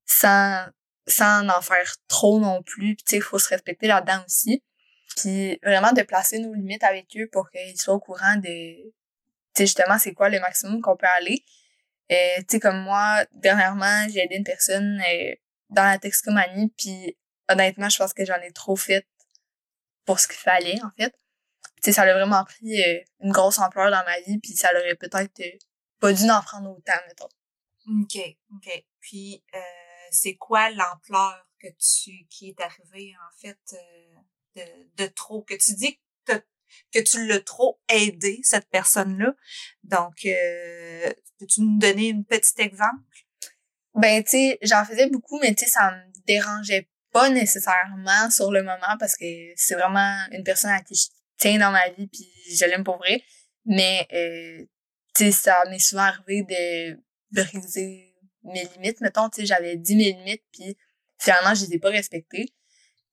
sans, 0.05 0.65
sans 1.07 1.47
en 1.47 1.61
faire 1.61 1.95
trop 2.07 2.39
non 2.39 2.63
plus. 2.63 2.95
Puis, 2.95 3.03
tu 3.05 3.11
sais, 3.11 3.17
il 3.17 3.21
faut 3.21 3.39
se 3.39 3.49
respecter 3.49 3.87
là-dedans 3.87 4.23
aussi. 4.25 4.63
Puis, 5.15 5.59
vraiment 5.63 5.93
de 5.93 6.01
placer 6.01 6.39
nos 6.39 6.53
limites 6.53 6.83
avec 6.83 7.05
eux 7.17 7.29
pour 7.31 7.49
qu'ils 7.51 7.79
soient 7.79 7.93
au 7.93 7.99
courant 7.99 8.35
de, 8.37 8.93
sais, 9.55 9.65
justement, 9.65 9.97
c'est 9.99 10.13
quoi 10.13 10.29
le 10.29 10.39
maximum 10.39 10.81
qu'on 10.81 10.95
peut 10.95 11.07
aller? 11.17 11.43
Euh, 12.11 12.37
tu 12.39 12.45
sais, 12.49 12.59
comme 12.59 12.81
moi, 12.81 13.25
dernièrement, 13.33 14.07
j'ai 14.09 14.19
aidé 14.19 14.35
une 14.35 14.43
personne 14.43 15.01
euh, 15.01 15.35
dans 15.69 15.83
la 15.83 15.97
texcomanie, 15.97 16.73
puis 16.77 17.17
honnêtement, 17.49 17.89
je 17.89 17.97
pense 17.97 18.13
que 18.13 18.25
j'en 18.25 18.39
ai 18.41 18.51
trop 18.51 18.75
fait 18.75 19.07
pour 20.05 20.19
ce 20.19 20.27
qu'il 20.27 20.37
fallait, 20.37 20.81
en 20.83 20.91
fait 20.97 21.13
sais, 21.83 21.91
ça 21.91 22.03
a 22.03 22.13
vraiment 22.13 22.43
pris 22.45 22.81
euh, 22.81 22.99
une 23.19 23.31
grosse 23.31 23.59
ampleur 23.59 23.91
dans 23.91 24.03
ma 24.05 24.19
vie, 24.21 24.39
puis 24.39 24.53
ça 24.53 24.71
l'aurait 24.73 24.95
peut-être 24.95 25.39
euh, 25.41 25.57
pas 25.99 26.13
dû 26.13 26.29
en 26.29 26.41
prendre 26.41 26.69
autant, 26.69 26.93
mettons. 27.07 27.29
OK, 27.87 28.37
OK. 28.55 28.85
Puis, 29.01 29.43
euh, 29.53 29.59
c'est 30.11 30.35
quoi 30.35 30.69
l'ampleur 30.69 31.45
que 31.59 31.67
tu 31.67 32.25
qui 32.29 32.49
est 32.49 32.61
arrivée, 32.61 33.13
en 33.27 33.37
fait, 33.37 33.75
de, 34.55 34.63
de 35.03 35.07
trop, 35.07 35.41
que 35.41 35.55
tu 35.55 35.73
dis 35.73 35.99
que, 36.25 36.33
que 36.93 36.99
tu 36.99 37.25
l'as 37.27 37.39
trop 37.39 37.79
aidé, 37.89 38.39
cette 38.43 38.69
personne-là. 38.69 39.33
Donc, 39.83 40.15
peux-tu 41.39 41.61
nous 41.61 41.79
donner 41.79 42.09
une 42.09 42.25
petite 42.25 42.59
exemple? 42.59 43.03
Ben, 43.95 44.23
tu 44.23 44.31
sais, 44.31 44.57
j'en 44.61 44.85
faisais 44.85 45.07
beaucoup, 45.07 45.39
mais 45.39 45.53
tu 45.53 45.65
sais, 45.65 45.69
ça 45.69 45.91
me 45.91 46.25
dérangeait 46.25 46.89
pas 47.11 47.29
nécessairement 47.29 48.29
sur 48.31 48.51
le 48.51 48.63
moment 48.63 48.97
parce 48.99 49.15
que 49.15 49.25
c'est 49.55 49.75
vraiment 49.75 50.17
une 50.31 50.43
personne 50.43 50.71
à 50.71 50.81
qui 50.81 50.95
je 50.95 51.07
tiens 51.37 51.59
dans 51.59 51.71
ma 51.71 51.89
vie 51.89 52.07
puis 52.07 52.27
je 52.55 52.65
l'aime 52.65 52.83
pour 52.83 52.97
vrai. 52.97 53.23
Mais, 53.65 54.07
euh, 54.11 54.65
tu 55.15 55.25
sais, 55.25 55.31
ça 55.31 55.63
m'est 55.69 55.79
souvent 55.79 56.01
arrivé 56.01 56.43
de 56.43 56.99
briser 57.31 58.15
mes 58.43 58.65
limites. 58.75 58.99
Mettons, 58.99 59.29
tu 59.29 59.41
sais, 59.41 59.45
j'avais 59.45 59.77
dit 59.77 59.95
mes 59.95 60.11
limites 60.11 60.43
puis 60.51 60.75
finalement, 61.19 61.53
je 61.53 61.65
les 61.65 61.75
ai 61.75 61.79
pas 61.79 61.89
respectés. 61.89 62.53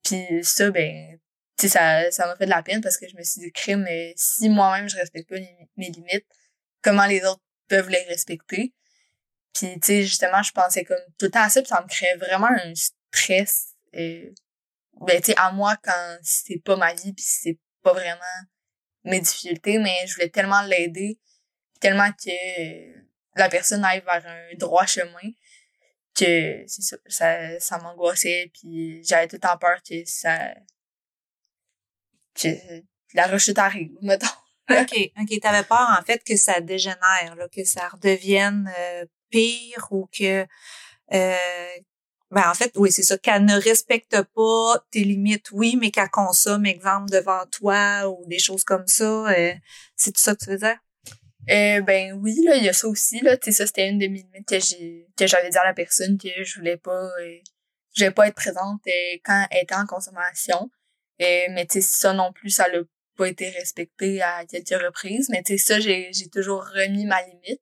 Puis 0.03 0.43
ça, 0.43 0.71
ben, 0.71 1.19
tu 1.61 1.69
ça, 1.69 2.09
ça 2.11 2.25
m'a 2.25 2.35
fait 2.35 2.45
de 2.45 2.49
la 2.49 2.63
peine 2.63 2.81
parce 2.81 2.97
que 2.97 3.07
je 3.07 3.15
me 3.15 3.23
suis 3.23 3.41
dit, 3.41 3.51
crime, 3.51 3.83
mais 3.83 4.13
si 4.17 4.49
moi-même 4.49 4.89
je 4.89 4.97
respecte 4.97 5.29
pas 5.29 5.35
mes 5.77 5.89
limites, 5.89 6.25
comment 6.81 7.05
les 7.05 7.23
autres 7.23 7.41
peuvent 7.67 7.89
les 7.89 8.03
respecter? 8.03 8.73
Puis, 9.53 9.79
tu 9.79 9.87
sais, 9.87 10.03
justement, 10.03 10.41
je 10.41 10.51
pensais 10.51 10.83
comme 10.83 10.97
tout 11.19 11.25
le 11.25 11.31
temps 11.31 11.43
à 11.43 11.49
ça, 11.49 11.61
puis 11.61 11.69
ça 11.69 11.81
me 11.81 11.87
créait 11.87 12.15
vraiment 12.15 12.47
un 12.47 12.73
stress. 12.73 13.75
Et, 13.93 14.33
ben, 15.01 15.19
tu 15.21 15.31
sais, 15.31 15.37
à 15.37 15.51
moi, 15.51 15.77
quand 15.83 16.17
c'est 16.23 16.61
pas 16.63 16.75
ma 16.77 16.93
vie, 16.93 17.13
puis 17.13 17.25
c'est 17.27 17.59
pas 17.83 17.93
vraiment 17.93 18.21
mes 19.03 19.19
difficultés, 19.19 19.77
mais 19.77 19.95
je 20.07 20.13
voulais 20.15 20.29
tellement 20.29 20.61
l'aider, 20.61 21.19
tellement 21.79 22.11
que 22.11 23.01
la 23.35 23.49
personne 23.49 23.83
aille 23.83 24.01
vers 24.01 24.25
un 24.25 24.55
droit 24.57 24.85
chemin, 24.85 25.31
que 26.15 26.63
c'est 26.67 26.81
ça, 26.81 26.97
ça, 27.07 27.59
ça 27.59 27.77
m'angoissait, 27.79 28.51
puis 28.53 29.03
j'avais 29.03 29.27
tout 29.27 29.35
le 29.35 29.41
temps 29.41 29.57
peur 29.57 29.81
que 29.87 30.03
ça... 30.05 30.53
que 32.41 32.83
la 33.13 33.27
rechute 33.27 33.57
arrive, 33.57 33.91
mettons. 34.01 34.27
OK, 34.69 35.11
OK. 35.19 35.39
T'avais 35.41 35.63
peur, 35.63 35.97
en 35.99 36.03
fait, 36.03 36.23
que 36.23 36.35
ça 36.37 36.61
dégénère, 36.61 37.35
là, 37.37 37.47
que 37.49 37.63
ça 37.63 37.89
redevienne 37.89 38.71
euh, 38.77 39.05
pire 39.29 39.87
ou 39.91 40.07
que... 40.17 40.45
Euh, 41.13 41.35
ben 42.29 42.49
en 42.49 42.53
fait, 42.53 42.71
oui, 42.75 42.89
c'est 42.91 43.03
ça, 43.03 43.17
qu'elle 43.17 43.43
ne 43.43 43.59
respecte 43.59 44.21
pas 44.21 44.85
tes 44.89 45.03
limites, 45.03 45.51
oui, 45.51 45.77
mais 45.77 45.91
qu'elle 45.91 46.09
consomme, 46.09 46.65
exemple, 46.65 47.09
devant 47.11 47.45
toi 47.51 48.07
ou 48.07 48.25
des 48.27 48.39
choses 48.39 48.63
comme 48.63 48.87
ça. 48.87 49.29
Euh, 49.31 49.53
c'est 49.97 50.13
tout 50.13 50.21
ça 50.21 50.33
que 50.33 50.45
tu 50.45 50.49
veux 50.49 50.57
dire? 50.57 50.77
Euh, 51.49 51.81
ben 51.81 52.13
oui, 52.21 52.41
là, 52.45 52.55
il 52.55 52.63
y 52.63 52.69
a 52.69 52.73
ça 52.73 52.87
aussi, 52.87 53.19
là. 53.21 53.35
Tu 53.35 53.45
sais, 53.45 53.57
ça, 53.57 53.67
c'était 53.67 53.89
une 53.89 53.97
des 53.97 54.07
limites 54.07 54.47
que 54.47 54.59
j'ai 54.59 55.07
que 55.17 55.27
j'avais 55.27 55.49
dit 55.49 55.57
à 55.57 55.65
la 55.65 55.73
personne 55.73 56.17
que 56.17 56.29
je 56.43 56.59
voulais 56.59 56.77
pas 56.77 56.91
euh, 56.91 57.37
je 57.95 58.03
voulais 58.03 58.11
pas 58.11 58.27
être 58.27 58.35
présente 58.35 58.81
euh, 58.87 59.17
quand 59.25 59.47
elle 59.51 59.63
était 59.63 59.75
en 59.75 59.85
consommation. 59.85 60.69
Mais 61.49 61.65
tu 61.67 61.81
sais, 61.81 61.81
ça 61.81 62.13
non 62.13 62.33
plus, 62.33 62.49
ça 62.49 62.67
l'a 62.67 62.79
pas 63.17 63.27
été 63.27 63.49
respecté 63.49 64.21
à 64.21 64.45
quelques 64.45 64.81
reprises. 64.81 65.29
Mais 65.29 65.43
tu 65.43 65.57
sais, 65.57 65.63
ça, 65.63 65.79
j'ai, 65.79 66.11
j'ai 66.13 66.29
toujours 66.29 66.63
remis 66.63 67.05
ma 67.05 67.21
limite. 67.23 67.61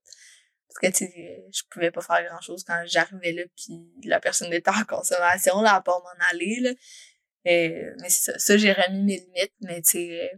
Parce 0.70 0.94
que, 0.94 0.98
tu 0.98 1.12
sais, 1.12 1.44
je 1.52 1.64
pouvais 1.72 1.92
pas 1.92 2.02
faire 2.02 2.24
grand-chose 2.30 2.64
quand 2.64 2.84
j'arrivais 2.86 3.32
là, 3.32 3.44
puis 3.56 3.82
la 4.04 4.20
personne 4.20 4.54
était 4.54 4.70
en 4.70 4.84
consommation, 4.86 5.62
là, 5.62 5.76
à 5.76 5.82
part 5.82 6.02
m'en 6.02 6.26
aller, 6.32 6.60
là. 6.62 6.72
Mais 7.46 8.10
ça, 8.10 8.38
ça 8.38 8.56
j'ai 8.58 8.72
remis 8.72 9.02
mes 9.04 9.18
limites, 9.18 9.54
mais 9.62 9.82
tu 9.82 9.92
sais, 9.92 10.32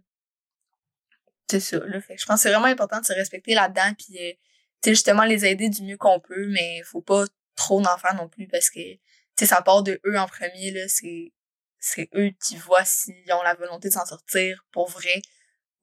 c'est 1.50 1.60
ça, 1.60 1.80
là. 1.86 2.00
Fait 2.00 2.18
je 2.18 2.26
pense 2.26 2.38
que 2.38 2.42
c'est 2.44 2.52
vraiment 2.52 2.68
important 2.68 3.02
de 3.02 3.06
se 3.06 3.14
respecter 3.14 3.54
là-dedans, 3.54 3.94
puis, 3.98 4.18
euh, 4.20 4.32
tu 4.82 4.90
sais, 4.90 4.92
justement, 4.92 5.26
les 5.26 5.46
aider 5.46 5.68
du 5.68 5.84
mieux 5.84 5.98
qu'on 5.98 6.22
peut, 6.22 6.48
mais 6.48 6.82
faut 6.84 7.02
pas 7.02 7.26
trop 7.56 7.82
en 7.82 7.98
faire 7.98 8.16
non 8.16 8.30
plus, 8.30 8.48
parce 8.48 8.70
que, 8.70 8.80
tu 8.80 9.00
sais, 9.38 9.46
ça 9.48 9.62
part 9.62 9.84
de 9.84 10.00
eux 10.06 10.18
en 10.18 10.28
premier, 10.28 10.72
là, 10.72 10.88
c'est 10.88 11.34
c'est 11.82 12.10
eux 12.14 12.32
qui 12.46 12.56
voient 12.56 12.86
s'ils 12.86 13.34
ont 13.34 13.44
la 13.44 13.56
volonté 13.56 13.90
de 13.90 13.94
s'en 13.94 14.06
sortir 14.06 14.66
pour 14.72 14.90
vrai 14.90 15.22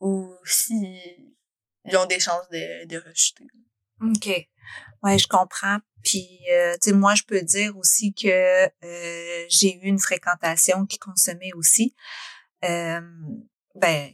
ou 0.00 0.34
s'ils 0.44 1.34
ont 1.94 2.06
des 2.06 2.20
chances 2.20 2.48
de, 2.50 2.86
de 2.86 2.96
rejeter. 2.96 3.44
OK. 4.00 4.48
Ouais, 5.02 5.18
je 5.18 5.26
comprends. 5.26 5.78
Puis, 6.04 6.38
euh, 6.52 6.74
tu 6.74 6.90
sais, 6.90 6.92
moi, 6.92 7.14
je 7.14 7.24
peux 7.24 7.42
dire 7.42 7.76
aussi 7.76 8.14
que 8.14 8.28
euh, 8.66 9.46
j'ai 9.48 9.74
eu 9.74 9.86
une 9.86 9.98
fréquentation 9.98 10.86
qui 10.86 10.98
consommait 10.98 11.52
aussi. 11.54 11.94
Euh, 12.64 13.00
ben, 13.74 14.10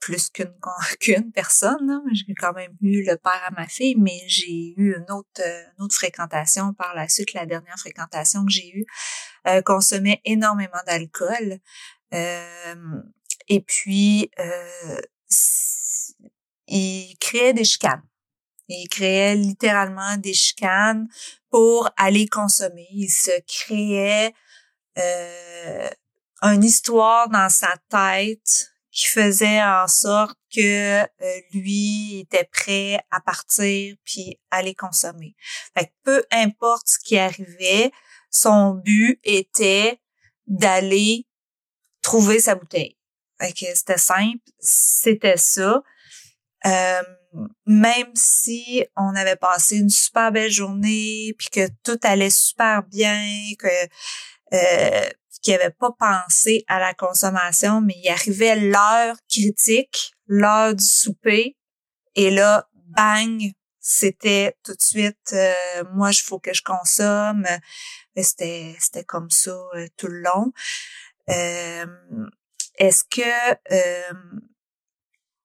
plus 0.00 0.30
qu'une 0.30 0.54
qu'une 1.00 1.32
personne. 1.32 2.02
J'ai 2.12 2.34
quand 2.34 2.52
même 2.52 2.76
eu 2.80 3.04
le 3.04 3.16
père 3.16 3.42
à 3.46 3.50
ma 3.50 3.66
fille, 3.66 3.96
mais 3.96 4.22
j'ai 4.26 4.74
eu 4.76 4.96
une 4.96 5.10
autre, 5.12 5.40
une 5.40 5.84
autre 5.84 5.94
fréquentation 5.94 6.72
par 6.74 6.94
la 6.94 7.08
suite. 7.08 7.32
La 7.34 7.46
dernière 7.46 7.78
fréquentation 7.78 8.44
que 8.44 8.52
j'ai 8.52 8.70
eue 8.70 8.86
euh, 9.46 9.62
consommait 9.62 10.20
énormément 10.24 10.80
d'alcool. 10.86 11.58
Euh, 12.14 13.02
et 13.48 13.60
puis, 13.60 14.30
euh, 14.38 15.00
il 16.66 17.16
créait 17.18 17.54
des 17.54 17.64
chicanes. 17.64 18.02
Il 18.68 18.88
créait 18.88 19.34
littéralement 19.34 20.16
des 20.18 20.34
chicanes 20.34 21.08
pour 21.50 21.90
aller 21.96 22.28
consommer. 22.28 22.86
Il 22.90 23.08
se 23.08 23.30
créait 23.46 24.34
euh, 24.98 25.88
une 26.42 26.64
histoire 26.64 27.28
dans 27.30 27.48
sa 27.48 27.74
tête 27.88 28.70
qui 28.90 29.06
faisait 29.06 29.62
en 29.62 29.86
sorte 29.86 30.38
que 30.54 31.02
euh, 31.02 31.40
lui 31.52 32.20
était 32.20 32.48
prêt 32.50 32.98
à 33.10 33.20
partir 33.20 33.94
puis 34.04 34.38
aller 34.50 34.74
consommer. 34.74 35.36
Fait 35.76 35.92
peu 36.04 36.24
importe 36.30 36.88
ce 36.88 36.98
qui 36.98 37.18
arrivait, 37.18 37.92
son 38.30 38.74
but 38.74 39.20
était 39.24 40.00
d'aller 40.46 41.26
trouver 42.02 42.40
sa 42.40 42.54
bouteille. 42.54 42.96
Fait 43.40 43.52
que 43.52 43.66
c'était 43.74 43.98
simple, 43.98 44.42
c'était 44.58 45.36
ça. 45.36 45.82
Euh, 46.66 47.02
même 47.66 48.10
si 48.14 48.84
on 48.96 49.14
avait 49.14 49.36
passé 49.36 49.76
une 49.76 49.90
super 49.90 50.32
belle 50.32 50.50
journée, 50.50 51.34
puis 51.38 51.48
que 51.52 51.68
tout 51.84 52.00
allait 52.02 52.30
super 52.30 52.82
bien, 52.84 53.22
que 53.58 53.68
euh, 54.54 55.08
qui 55.42 55.54
avait 55.54 55.70
pas 55.70 55.92
pensé 55.98 56.64
à 56.68 56.78
la 56.78 56.94
consommation, 56.94 57.80
mais 57.80 57.94
il 58.02 58.08
arrivait 58.08 58.56
l'heure 58.56 59.16
critique, 59.28 60.12
l'heure 60.26 60.74
du 60.74 60.84
souper, 60.84 61.56
et 62.14 62.30
là, 62.30 62.68
bang, 62.74 63.52
c'était 63.80 64.56
tout 64.64 64.74
de 64.74 64.82
suite, 64.82 65.32
euh, 65.32 65.84
moi, 65.94 66.10
il 66.10 66.20
faut 66.20 66.38
que 66.38 66.52
je 66.52 66.62
consomme. 66.62 67.46
C'était, 68.16 68.76
c'était 68.80 69.04
comme 69.04 69.30
ça 69.30 69.52
euh, 69.74 69.86
tout 69.96 70.08
le 70.08 70.20
long. 70.20 70.52
Euh, 71.30 71.86
est-ce 72.76 73.04
que 73.04 73.56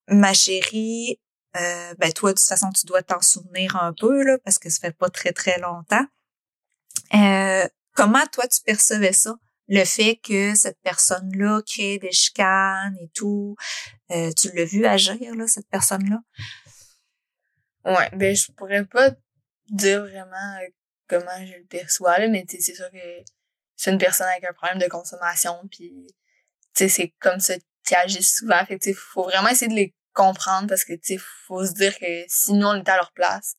ma 0.08 0.34
chérie, 0.34 1.20
ben 1.54 2.12
toi, 2.14 2.32
de 2.34 2.38
toute 2.38 2.48
façon, 2.48 2.72
tu 2.72 2.86
dois 2.86 3.04
t'en 3.04 3.22
souvenir 3.22 3.76
un 3.76 3.94
peu 3.94 4.24
là, 4.24 4.38
parce 4.44 4.60
que 4.60 4.70
ça 4.70 4.80
fait 4.82 4.98
pas 4.98 5.10
très 5.10 5.32
très 5.32 5.60
longtemps. 5.60 6.06
comment 7.94 8.26
toi 8.32 8.48
tu 8.48 8.62
percevais 8.66 9.14
ça? 9.14 9.36
Le 9.68 9.86
fait 9.86 10.18
que 10.18 10.56
cette 10.56 10.80
personne-là 10.82 11.62
crée 11.66 11.98
des 11.98 12.12
chicanes 12.12 12.98
et 13.00 13.10
tout. 13.14 13.56
Euh, 14.12 14.32
tu 14.34 14.52
l'as 14.54 14.66
vu 14.66 14.86
agir, 14.86 15.36
là, 15.36 15.48
cette 15.48 15.68
personne-là? 15.70 16.20
Ouais, 17.86 18.10
ben 18.14 18.36
je 18.36 18.52
pourrais 18.52 18.86
pas 18.86 19.12
dire 19.70 20.02
vraiment 20.02 20.58
euh, 20.62 20.68
comment 21.08 21.46
je 21.46 21.58
le 21.58 21.66
perçois, 21.66 22.20
là, 22.20 22.28
mais 22.28 22.46
c'est 22.48 22.62
sûr 22.62 22.90
que 22.92 23.24
c'est 23.76 23.92
une 23.92 23.98
personne 23.98 24.28
avec 24.28 24.44
un 24.46 24.54
problème 24.54 24.80
de 24.80 24.88
consommation, 24.88 25.60
puis 25.70 26.08
c'est 26.74 27.14
comme 27.20 27.40
ça 27.40 27.56
qui 27.86 27.96
agit 27.96 28.24
souvent. 28.24 28.66
Fait 28.66 28.80
que 28.80 28.94
faut 28.94 29.24
vraiment 29.24 29.50
essayer 29.50 29.70
de 29.70 29.76
les 29.76 29.94
comprendre 30.14 30.68
parce 30.68 30.86
que 30.86 30.94
tu 30.94 31.20
faut 31.48 31.66
se 31.66 31.74
dire 31.74 31.98
que 31.98 32.24
si 32.28 32.54
nous 32.54 32.68
on 32.68 32.80
était 32.80 32.92
à 32.92 32.98
leur 32.98 33.12
place, 33.12 33.56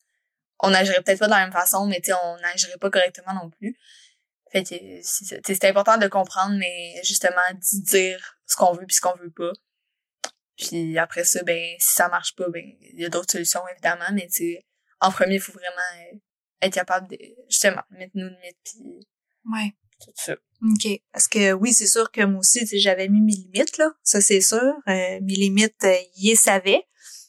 on 0.60 0.70
n'agirait 0.70 1.02
peut-être 1.02 1.18
pas 1.18 1.26
de 1.26 1.32
la 1.32 1.40
même 1.40 1.52
façon, 1.52 1.86
mais 1.86 2.00
on 2.24 2.36
n'agirait 2.40 2.78
pas 2.78 2.90
correctement 2.90 3.34
non 3.34 3.50
plus. 3.50 3.76
Fait 4.54 4.62
que 4.62 5.00
c'est 5.02 5.64
important 5.64 5.98
de 5.98 6.06
comprendre, 6.06 6.56
mais 6.56 7.00
justement 7.02 7.42
d'y 7.54 7.82
dire 7.82 8.38
ce 8.46 8.56
qu'on 8.56 8.72
veut 8.72 8.86
puis 8.86 8.94
ce 8.94 9.00
qu'on 9.00 9.16
veut 9.16 9.32
pas. 9.32 9.52
Puis 10.56 10.96
après 10.96 11.24
ça, 11.24 11.42
ben 11.42 11.74
si 11.80 11.94
ça 11.94 12.08
marche 12.08 12.36
pas, 12.36 12.48
ben 12.48 12.62
il 12.80 13.00
y 13.00 13.04
a 13.04 13.08
d'autres 13.08 13.32
solutions 13.32 13.62
évidemment, 13.72 14.12
mais 14.12 14.28
tu 14.28 14.56
en 15.00 15.10
premier, 15.10 15.34
il 15.34 15.40
faut 15.40 15.52
vraiment 15.52 16.12
euh, 16.12 16.16
être 16.62 16.74
capable 16.74 17.08
de 17.08 17.18
justement 17.48 17.82
mettre 17.90 18.12
nos 18.14 18.28
limites 18.28 18.58
puis 18.64 19.06
ouais. 19.52 19.74
tout 20.00 20.12
ça. 20.14 20.34
OK. 20.62 20.88
Parce 21.12 21.28
que 21.28 21.52
oui, 21.52 21.74
c'est 21.74 21.86
sûr 21.86 22.10
que 22.10 22.24
moi 22.24 22.40
aussi, 22.40 22.66
j'avais 22.78 23.08
mis 23.08 23.20
mes 23.20 23.32
limites, 23.32 23.76
là. 23.76 23.90
Ça, 24.02 24.20
c'est 24.20 24.40
sûr. 24.40 24.62
Euh, 24.88 25.20
mes 25.20 25.34
limites, 25.34 25.84
euh, 25.84 25.94
il 26.16 26.30
les 26.30 26.36
savait. 26.36 26.82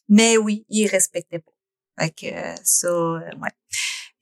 Mais 0.08 0.38
oui, 0.38 0.65
il 0.70 0.88
respectait 0.88 1.39
pas. 1.39 1.51
Fait 2.00 2.12
que 2.12 2.62
ça, 2.63 2.94
ouais. 2.94 3.51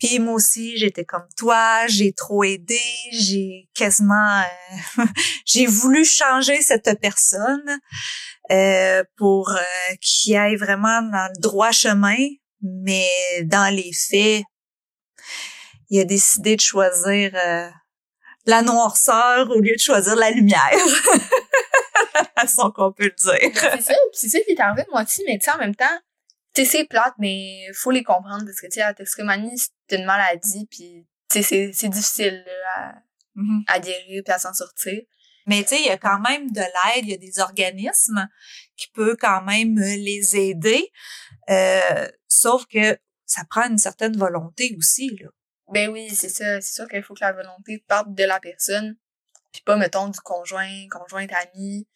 Puis 0.04 0.20
moi 0.20 0.34
aussi, 0.34 0.78
j'étais 0.78 1.06
comme 1.06 1.26
toi, 1.38 1.88
j'ai 1.88 2.12
trop 2.12 2.44
aidé, 2.44 2.82
j'ai 3.14 3.70
quasiment, 3.74 4.42
euh, 5.00 5.06
j'ai 5.46 5.66
voulu 5.66 6.04
changer 6.04 6.62
cette 6.62 7.00
personne 7.00 7.80
euh, 8.52 9.02
pour 9.16 9.52
euh, 9.52 9.62
qu'il 10.02 10.36
aille 10.36 10.58
vraiment 10.58 11.02
dans 11.04 11.30
le 11.34 11.42
droit 11.42 11.72
chemin, 11.72 12.18
mais 12.62 13.08
dans 13.44 13.74
les 13.74 13.94
faits, 13.94 14.44
il 15.90 16.02
a 16.02 16.04
décidé 16.04 16.58
de 16.58 16.62
choisir 16.62 17.32
la 18.46 18.62
noirceur 18.62 19.50
au 19.52 19.60
lieu 19.62 19.74
de 19.74 19.82
choisir 19.82 20.18
la 20.18 20.32
lumière. 20.32 20.60
Sans 22.46 22.72
qu'on 22.72 22.92
peut 22.92 23.06
le 23.06 23.16
dire. 23.16 23.52
C'est 23.54 23.82
ça, 23.82 23.94
c'est 24.12 24.28
ça 24.28 24.40
qui 24.42 24.52
est 24.52 24.60
arrivé 24.60 24.84
moi 24.92 25.04
aussi, 25.04 25.24
mais 25.26 25.38
tu 25.38 25.46
sais, 25.46 25.52
en 25.52 25.60
même 25.60 25.76
temps, 25.76 25.98
tu 26.54 26.66
sais, 26.66 26.72
c'est 26.72 26.86
plate, 26.86 27.14
mais 27.18 27.66
faut 27.74 27.92
les 27.92 28.04
comprendre 28.04 28.46
parce 28.46 28.62
que, 28.62 28.68
tu 28.68 28.74
sais, 28.74 28.80
la 28.82 28.94
toxicomanie, 28.94 29.58
c'est 29.58 29.98
une 29.98 30.06
maladie, 30.06 30.68
puis, 30.70 31.08
tu 31.30 31.42
sais, 31.42 31.72
c'est 31.74 31.90
difficile 31.90 32.46
à, 32.76 32.94
mm-hmm. 33.36 33.64
à 33.68 33.80
guérir 33.80 34.24
puis 34.24 34.34
à 34.34 34.40
s'en 34.40 34.54
sortir. 34.54 35.02
Mais, 35.48 35.64
tu 35.64 35.70
sais, 35.70 35.82
il 35.82 35.88
y 35.88 35.90
a 35.90 35.98
quand 35.98 36.20
même 36.20 36.52
de 36.52 36.62
l'aide, 36.62 37.06
il 37.06 37.10
y 37.10 37.14
a 37.14 37.18
des 37.18 37.40
organismes 37.40 38.28
qui 38.78 38.88
peuvent 38.92 39.18
quand 39.20 39.42
même 39.42 39.78
les 39.78 40.38
aider, 40.38 40.92
euh, 41.50 42.08
sauf 42.28 42.66
que 42.68 42.98
ça 43.26 43.44
prend 43.50 43.68
une 43.68 43.78
certaine 43.78 44.16
volonté 44.16 44.76
aussi, 44.78 45.10
là. 45.22 45.30
Ben 45.70 45.90
oui, 45.90 46.10
c'est 46.10 46.30
ça. 46.30 46.62
C'est 46.62 46.74
sûr 46.74 46.88
qu'il 46.88 47.02
faut 47.02 47.14
que 47.14 47.22
la 47.22 47.32
volonté 47.32 47.84
parte 47.88 48.14
de 48.14 48.24
la 48.26 48.40
personne, 48.40 48.96
puis 49.52 49.62
pas, 49.66 49.76
mettons, 49.76 50.08
du 50.10 50.20
conjoint, 50.20 50.88
conjointe, 50.92 51.32
ami. 51.32 51.88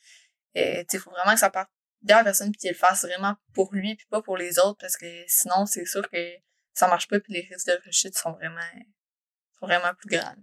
Il 0.56 1.00
faut 1.00 1.12
vraiment 1.12 1.34
que 1.34 1.40
ça 1.40 1.52
parte 1.52 1.70
de 2.02 2.10
la 2.10 2.24
personne 2.24 2.52
puis 2.52 2.60
qu'il 2.60 2.72
le 2.72 2.76
fasse 2.76 3.04
vraiment 3.04 3.36
pour 3.54 3.74
lui 3.74 3.96
puis 3.96 4.06
pas 4.10 4.22
pour 4.22 4.38
les 4.38 4.60
autres 4.60 4.78
parce 4.80 4.98
que 4.98 5.08
sinon, 5.28 5.66
c'est 5.66 5.86
sûr 5.86 6.08
que 6.10 6.18
ça 6.74 6.88
marche 6.88 7.08
pas 7.08 7.20
puis 7.20 7.34
les 7.34 7.42
risques 7.42 7.68
de 7.68 7.80
rechute 7.86 8.18
sont 8.18 8.34
vraiment, 8.34 8.62
sont 9.60 9.66
vraiment 9.66 9.94
plus 9.98 10.18
grands. 10.18 10.36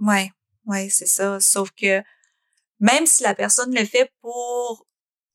Ouais, 0.00 0.30
ouais, 0.66 0.88
c'est 0.90 1.06
ça. 1.06 1.40
Sauf 1.40 1.70
que 1.70 2.02
même 2.80 3.06
si 3.06 3.22
la 3.22 3.34
personne 3.34 3.74
le 3.74 3.84
fait 3.84 4.12
pour 4.20 4.86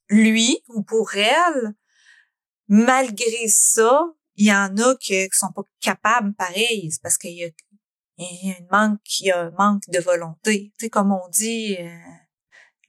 lui 0.10 0.62
ou 0.68 0.84
pour 0.84 1.16
elle, 1.16 1.74
malgré 2.68 3.48
ça, 3.48 4.06
il 4.36 4.48
y 4.48 4.54
en 4.54 4.76
a 4.78 4.96
qui, 4.96 5.30
qui 5.30 5.38
sont 5.38 5.52
pas 5.52 5.64
capables 5.80 6.34
pareil. 6.36 6.90
C'est 6.92 7.02
parce 7.02 7.18
qu'il 7.18 7.32
y 7.32 7.44
a, 7.44 7.50
il 8.18 8.50
y 8.50 8.52
a 8.52 8.56
un 8.58 8.88
manque, 8.88 9.20
il 9.20 9.28
y 9.28 9.32
a 9.32 9.42
un 9.42 9.52
manque 9.52 9.84
de 9.88 10.00
volonté. 10.00 10.72
Tu 10.78 10.86
sais, 10.86 10.90
comme 10.90 11.12
on 11.12 11.28
dit, 11.30 11.78
euh, 11.80 11.98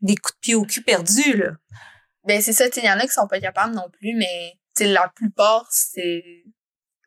des 0.01 0.17
coups 0.17 0.35
de 0.35 0.41
pied 0.41 0.55
au 0.55 0.65
cul 0.65 0.83
perdus, 0.83 1.37
là. 1.37 1.53
Ben, 2.25 2.41
c'est 2.41 2.53
ça, 2.53 2.67
il 2.77 2.85
y 2.85 2.91
en 2.91 2.99
a 2.99 3.03
qui 3.03 3.09
sont 3.09 3.27
pas 3.27 3.41
capables 3.41 3.75
non 3.75 3.91
plus, 3.91 4.15
mais, 4.15 4.55
la 4.81 5.09
plupart, 5.15 5.67
c'est, 5.71 6.45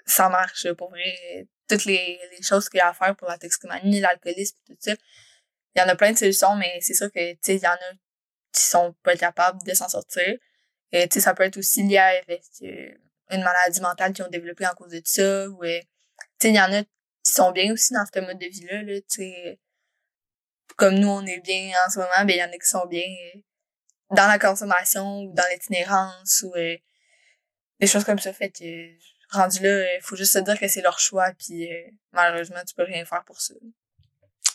ça 0.06 0.30
marche, 0.30 0.72
pour 0.74 0.90
vrai. 0.90 1.48
Toutes 1.68 1.86
les, 1.86 2.20
les 2.32 2.44
choses 2.44 2.70
qu'il 2.70 2.78
y 2.78 2.82
a 2.82 2.90
à 2.90 2.94
faire 2.94 3.16
pour 3.16 3.28
la 3.28 3.38
toxicomanie, 3.38 4.00
l'alcoolisme, 4.00 4.58
tout 4.68 4.76
ça. 4.80 4.94
Il 5.76 5.80
y 5.80 5.82
en 5.82 5.88
a 5.88 5.96
plein 5.96 6.12
de 6.12 6.18
solutions, 6.18 6.56
mais 6.56 6.80
c'est 6.82 6.94
sûr 6.94 7.12
que, 7.12 7.20
il 7.20 7.60
y 7.60 7.68
en 7.68 7.72
a 7.72 7.94
qui 8.54 8.62
sont 8.62 8.96
pas 9.04 9.16
capables 9.16 9.62
de 9.64 9.74
s'en 9.74 9.90
sortir. 9.90 10.38
Et, 10.92 11.10
ça 11.20 11.34
peut 11.34 11.44
être 11.44 11.58
aussi 11.58 11.84
lié 11.84 11.98
avec 11.98 12.44
euh, 12.62 12.92
une 13.32 13.44
maladie 13.44 13.82
mentale 13.82 14.14
qu'ils 14.14 14.24
ont 14.24 14.30
développée 14.30 14.68
en 14.68 14.74
cause 14.76 14.92
de 14.92 15.02
ça, 15.04 15.50
ou, 15.50 15.64
euh, 15.64 15.82
il 16.44 16.56
y 16.56 16.62
en 16.62 16.72
a 16.72 16.84
qui 16.84 17.32
sont 17.32 17.52
bien 17.52 17.74
aussi 17.74 17.94
dans 17.94 18.06
ce 18.06 18.20
mode 18.20 18.38
de 18.38 18.46
vie-là, 18.46 18.84
là. 18.84 19.56
Comme 20.78 20.96
nous, 20.96 21.08
on 21.08 21.26
est 21.26 21.40
bien 21.40 21.72
en 21.86 21.90
ce 21.90 22.00
moment, 22.00 22.26
ben, 22.26 22.30
il 22.30 22.38
y 22.38 22.44
en 22.44 22.50
a 22.50 22.58
qui 22.58 22.68
sont 22.68 22.86
bien 22.86 23.02
euh, 23.04 23.40
dans 24.12 24.28
la 24.28 24.40
consommation 24.40 25.22
ou 25.22 25.34
dans 25.34 25.46
l'itinérance 25.52 26.44
ou 26.46 26.54
des 27.80 27.88
choses 27.88 28.04
comme 28.04 28.20
ça. 28.20 28.34
Fait 28.34 28.50
que, 28.50 28.64
rendu 29.36 29.62
là, 29.62 29.96
il 29.96 30.02
faut 30.02 30.16
juste 30.16 30.34
se 30.34 30.40
dire 30.40 30.60
que 30.60 30.68
c'est 30.68 30.82
leur 30.82 31.00
choix, 31.00 31.32
puis 31.38 31.70
malheureusement, 32.12 32.60
tu 32.68 32.76
peux 32.76 32.84
rien 32.84 33.06
faire 33.06 33.24
pour 33.26 33.42
ça. 33.42 33.54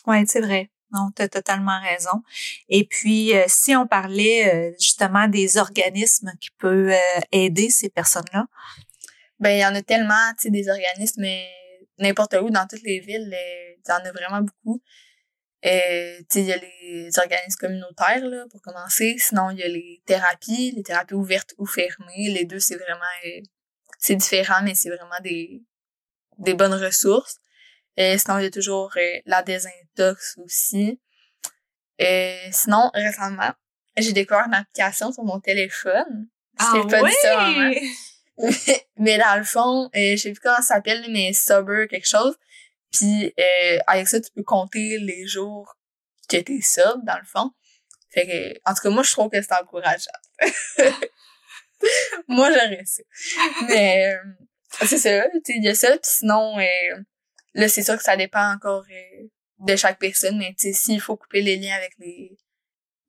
Ouais, 0.07 0.23
c'est 0.27 0.41
vrai. 0.41 0.69
Non, 0.93 1.09
tu 1.15 1.21
as 1.21 1.29
totalement 1.29 1.79
raison. 1.81 2.21
Et 2.67 2.85
puis, 2.85 3.33
euh, 3.33 3.45
si 3.47 3.75
on 3.75 3.87
parlait 3.87 4.53
euh, 4.53 4.75
justement 4.79 5.27
des 5.27 5.57
organismes 5.57 6.31
qui 6.41 6.49
peuvent 6.57 6.89
euh, 6.89 7.21
aider 7.31 7.69
ces 7.69 7.89
personnes-là? 7.89 8.45
Ben, 9.39 9.51
il 9.51 9.59
y 9.59 9.65
en 9.65 9.73
a 9.73 9.81
tellement, 9.81 10.31
tu 10.37 10.43
sais, 10.43 10.49
des 10.49 10.69
organismes 10.69 11.25
n'importe 11.97 12.35
où, 12.41 12.49
dans 12.49 12.67
toutes 12.67 12.83
les 12.83 12.99
villes, 12.99 13.29
il 13.31 13.89
y 13.89 13.91
en 13.91 14.05
a 14.05 14.11
vraiment 14.11 14.41
beaucoup. 14.41 14.81
Euh, 15.65 16.19
il 16.35 16.43
y 16.43 16.53
a 16.53 16.57
les 16.57 17.09
organismes 17.19 17.59
communautaires, 17.59 18.25
là, 18.25 18.45
pour 18.49 18.61
commencer. 18.61 19.15
Sinon, 19.19 19.51
il 19.51 19.59
y 19.59 19.63
a 19.63 19.67
les 19.67 20.01
thérapies, 20.05 20.73
les 20.75 20.83
thérapies 20.83 21.13
ouvertes 21.13 21.53
ou 21.57 21.65
fermées. 21.65 22.29
Les 22.29 22.45
deux, 22.45 22.59
c'est 22.59 22.77
vraiment... 22.77 23.05
c'est 23.99 24.15
différent, 24.15 24.61
mais 24.63 24.73
c'est 24.73 24.89
vraiment 24.89 25.19
des, 25.23 25.61
des 26.39 26.53
bonnes 26.53 26.73
ressources. 26.73 27.37
Et 27.97 28.17
sinon, 28.17 28.39
il 28.39 28.43
y 28.43 28.47
a 28.47 28.51
toujours 28.51 28.91
euh, 28.97 29.19
la 29.25 29.43
désintox 29.43 30.37
aussi. 30.37 30.99
Et 31.99 32.37
sinon, 32.51 32.89
récemment, 32.93 33.51
j'ai 33.97 34.13
découvert 34.13 34.47
une 34.47 34.55
application 34.55 35.11
sur 35.11 35.23
mon 35.23 35.39
téléphone. 35.39 36.27
Ah 36.57 36.73
pas 36.89 37.03
dit 37.03 37.13
ça 37.21 37.49
mais 38.97 39.17
dans 39.17 39.37
le 39.37 39.43
fond, 39.43 39.89
euh, 39.95 40.11
je 40.11 40.15
sais 40.15 40.31
plus 40.31 40.39
comment 40.39 40.57
ça 40.57 40.75
s'appelle, 40.75 41.05
mais 41.09 41.33
Sober 41.33 41.87
quelque 41.89 42.07
chose. 42.07 42.35
Puis 42.91 43.33
euh, 43.39 43.79
avec 43.87 44.07
ça, 44.07 44.19
tu 44.19 44.31
peux 44.31 44.43
compter 44.43 44.97
les 44.99 45.27
jours 45.27 45.77
que 46.27 46.37
t'es 46.37 46.61
sobre, 46.61 47.03
dans 47.03 47.17
le 47.17 47.25
fond. 47.25 47.51
Fait 48.09 48.27
que, 48.27 48.69
en 48.69 48.73
tout 48.73 48.81
cas, 48.81 48.89
moi, 48.89 49.03
je 49.03 49.11
trouve 49.11 49.29
que 49.29 49.41
c'est 49.41 49.53
encourageant. 49.53 50.11
moi, 52.27 52.51
j'aurais 52.51 52.83
ça. 52.85 53.03
Mais 53.67 54.13
c'est 54.81 54.97
ça, 54.97 55.25
il 55.47 55.63
y 55.63 55.69
a 55.69 55.75
ça. 55.75 55.91
Puis 55.91 55.99
sinon, 56.03 56.57
Là, 57.53 57.67
c'est 57.67 57.83
sûr 57.83 57.97
que 57.97 58.03
ça 58.03 58.15
dépend 58.15 58.53
encore 58.53 58.85
euh, 58.89 59.27
de 59.59 59.75
chaque 59.75 59.99
personne, 59.99 60.37
mais 60.37 60.53
tu 60.57 60.71
sais, 60.71 60.73
s'il 60.73 61.01
faut 61.01 61.17
couper 61.17 61.41
les 61.41 61.57
liens 61.57 61.75
avec 61.75 61.93
les, 61.99 62.37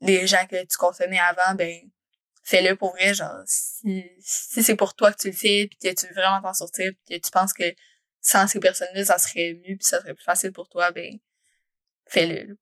les 0.00 0.26
gens 0.26 0.44
que 0.46 0.64
tu 0.64 0.76
consommais 0.76 1.18
avant, 1.18 1.54
ben 1.54 1.80
fais-le 2.42 2.74
pour 2.74 2.90
vrai, 2.92 3.14
genre 3.14 3.40
si, 3.46 4.04
si 4.20 4.62
c'est 4.62 4.74
pour 4.74 4.94
toi 4.94 5.12
que 5.12 5.18
tu 5.18 5.28
le 5.28 5.36
fais, 5.36 5.68
puis 5.68 5.78
que 5.78 5.94
tu 5.94 6.06
veux 6.08 6.14
vraiment 6.14 6.42
t'en 6.42 6.54
sortir, 6.54 6.90
puis 7.06 7.20
que 7.20 7.24
tu 7.24 7.30
penses 7.30 7.52
que 7.52 7.72
sans 8.22 8.46
ces 8.46 8.60
personnes-là, 8.60 9.04
ça 9.04 9.18
serait 9.18 9.54
mieux, 9.54 9.76
puis 9.76 9.84
ça 9.84 10.00
serait 10.00 10.14
plus 10.14 10.24
facile 10.24 10.52
pour 10.52 10.68
toi, 10.68 10.90
ben 10.92 11.18
fais-le. 12.08 12.56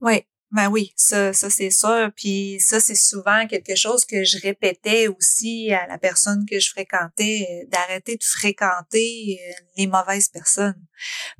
Oui, 0.00 0.24
ben 0.52 0.68
oui, 0.68 0.92
ça, 0.96 1.32
ça 1.32 1.48
c'est 1.48 1.70
sûr. 1.70 2.10
Puis 2.14 2.58
ça, 2.60 2.78
c'est 2.78 2.94
souvent 2.94 3.46
quelque 3.46 3.74
chose 3.74 4.04
que 4.04 4.22
je 4.22 4.38
répétais 4.38 5.08
aussi 5.08 5.72
à 5.72 5.86
la 5.86 5.96
personne 5.96 6.44
que 6.48 6.60
je 6.60 6.68
fréquentais, 6.68 7.46
euh, 7.50 7.68
d'arrêter 7.70 8.16
de 8.16 8.22
fréquenter 8.22 9.38
euh, 9.40 9.52
les 9.78 9.86
mauvaises 9.86 10.28
personnes. 10.28 10.86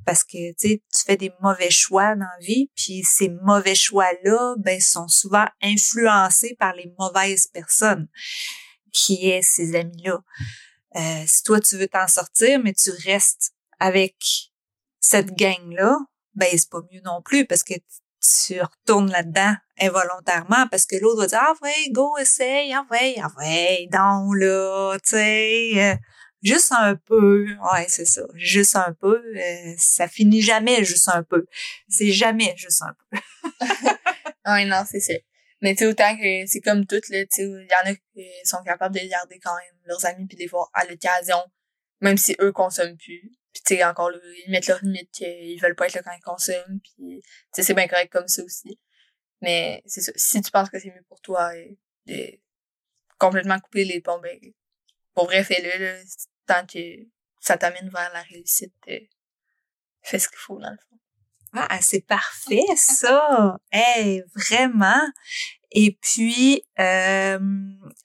Parce 0.03 0.23
que 0.23 0.51
tu 0.53 0.79
tu 0.79 1.03
fais 1.05 1.15
des 1.15 1.31
mauvais 1.41 1.69
choix 1.69 2.15
dans 2.15 2.21
la 2.21 2.45
vie, 2.45 2.71
puis 2.75 3.03
ces 3.03 3.29
mauvais 3.43 3.75
choix-là, 3.75 4.55
ben, 4.57 4.81
sont 4.81 5.07
souvent 5.07 5.45
influencés 5.61 6.55
par 6.57 6.73
les 6.73 6.91
mauvaises 6.97 7.45
personnes, 7.47 8.07
qui 8.91 9.29
est 9.29 9.43
ces 9.43 9.75
amis-là. 9.75 10.23
Euh, 10.95 11.23
si 11.25 11.43
toi, 11.43 11.59
tu 11.59 11.77
veux 11.77 11.87
t'en 11.87 12.07
sortir, 12.07 12.59
mais 12.63 12.73
tu 12.73 12.91
restes 13.05 13.51
avec 13.79 14.15
cette 14.99 15.35
gang-là, 15.35 15.97
ben 16.35 16.47
c'est 16.51 16.69
pas 16.69 16.81
mieux 16.91 17.01
non 17.03 17.21
plus 17.21 17.45
parce 17.45 17.63
que 17.63 17.73
tu 18.47 18.61
retournes 18.61 19.11
là-dedans 19.11 19.55
involontairement 19.81 20.67
parce 20.69 20.85
que 20.85 20.95
l'autre 20.95 21.21
va 21.21 21.27
dire 21.27 21.39
ah 21.41 21.53
ouais 21.61 21.89
go 21.91 22.17
essaye 22.17 22.73
ah 22.73 22.85
ouais 22.89 23.15
ah 23.21 23.27
ouais 23.37 23.87
donc 23.91 24.35
là 24.35 24.97
tu 25.03 25.09
sais 25.09 25.71
euh, 25.75 25.95
juste 26.41 26.71
un 26.71 26.95
peu 26.95 27.45
ouais 27.73 27.85
c'est 27.89 28.05
ça 28.05 28.21
juste 28.35 28.75
un 28.75 28.93
peu 28.93 29.21
euh, 29.35 29.73
ça 29.77 30.07
finit 30.07 30.41
jamais 30.41 30.83
juste 30.85 31.09
un 31.09 31.23
peu. 31.23 31.45
C'est 31.89 32.11
jamais 32.11 32.53
juste 32.57 32.81
un 32.81 32.93
peu. 33.11 33.17
Ouais 34.45 34.65
non 34.65 34.83
c'est 34.89 34.99
ça 34.99 35.13
mais 35.63 35.73
tu 35.73 35.87
autant 35.87 36.15
que 36.15 36.45
c'est 36.45 36.61
comme 36.61 36.85
tout 36.85 37.01
là 37.09 37.25
tu 37.25 37.41
il 37.41 37.67
y 37.67 37.89
en 37.89 37.91
a 37.91 37.95
qui 37.95 38.29
sont 38.45 38.61
capables 38.63 38.93
de 38.93 39.07
garder 39.07 39.39
quand 39.39 39.55
même 39.55 39.75
leurs 39.85 40.05
amis 40.05 40.27
puis 40.27 40.37
des 40.37 40.47
fois 40.47 40.69
à 40.73 40.85
l'occasion 40.85 41.39
même 42.01 42.17
si 42.17 42.35
eux 42.39 42.51
consomment 42.51 42.97
plus 42.97 43.31
puis 43.53 43.61
tu 43.63 43.75
sais, 43.75 43.83
encore, 43.83 44.11
ils 44.11 44.51
mettent 44.51 44.67
leurs 44.67 44.83
limites 44.83 45.11
qu'ils 45.11 45.61
veulent 45.61 45.75
pas 45.75 45.85
être 45.85 45.93
là 45.93 46.01
quand 46.03 46.11
ils 46.11 46.21
consomment. 46.21 46.79
Puis 46.83 47.21
tu 47.21 47.29
sais, 47.53 47.63
c'est 47.63 47.73
bien 47.75 47.87
correct 47.87 48.11
comme 48.11 48.27
ça 48.27 48.43
aussi. 48.43 48.79
Mais 49.41 49.83
c'est 49.85 50.01
ça. 50.01 50.11
Si 50.15 50.41
tu 50.41 50.51
penses 50.51 50.69
que 50.69 50.79
c'est 50.79 50.89
mieux 50.89 51.03
pour 51.07 51.21
toi 51.21 51.51
de 52.07 52.39
complètement 53.19 53.59
couper 53.59 53.85
les 53.85 54.01
ponts, 54.01 54.19
ben, 54.19 54.39
pour 55.13 55.25
vrai, 55.25 55.43
fais-le. 55.43 56.03
Tant 56.47 56.65
que 56.65 56.79
ça 57.39 57.57
t'amène 57.57 57.89
vers 57.89 58.11
la 58.13 58.21
réussite, 58.23 58.73
euh, 58.89 58.99
fais 60.01 60.19
ce 60.19 60.27
qu'il 60.27 60.37
faut 60.39 60.59
dans 60.59 60.71
le 60.71 60.77
fond. 60.89 60.99
Ah, 61.55 61.79
c'est 61.81 62.05
parfait 62.05 62.65
ça. 62.75 63.57
hey, 63.71 64.23
vraiment. 64.35 65.01
Et 65.71 65.97
puis, 66.01 66.63
euh, 66.79 67.39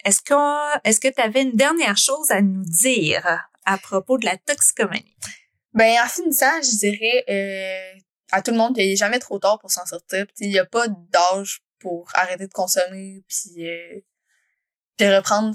est-ce 0.05 0.21
que 0.21 0.89
est-ce 0.89 1.01
que 1.01 1.09
tu 1.09 1.21
avais 1.21 1.43
une 1.43 1.57
dernière 1.57 1.97
chose 1.97 2.31
à 2.31 2.41
nous 2.41 2.65
dire 2.65 3.27
à 3.65 3.79
propos 3.79 4.19
de 4.19 4.25
la 4.25 4.37
toxicomanie? 4.37 5.17
Ben, 5.75 5.97
en 6.03 6.09
finissant, 6.09 6.63
je 6.63 6.79
dirais 6.79 7.25
euh, 7.29 7.99
à 8.33 8.43
tout 8.43 8.51
le 8.51 8.57
monde 8.57 8.75
qu'il 8.75 8.89
n'est 8.89 8.97
jamais 8.97 9.19
trop 9.19 9.39
tard 9.39 9.59
pour 9.59 9.71
s'en 9.71 9.87
sortir. 9.87 10.27
Il 10.41 10.51
n'y 10.51 10.59
a 10.59 10.65
pas 10.65 10.89
d'âge 10.89 11.63
pour 11.79 12.09
arrêter 12.15 12.47
de 12.47 12.53
consommer 12.53 13.23
puis, 13.29 13.69
euh, 13.69 14.01
puis 14.97 15.15
reprendre 15.15 15.55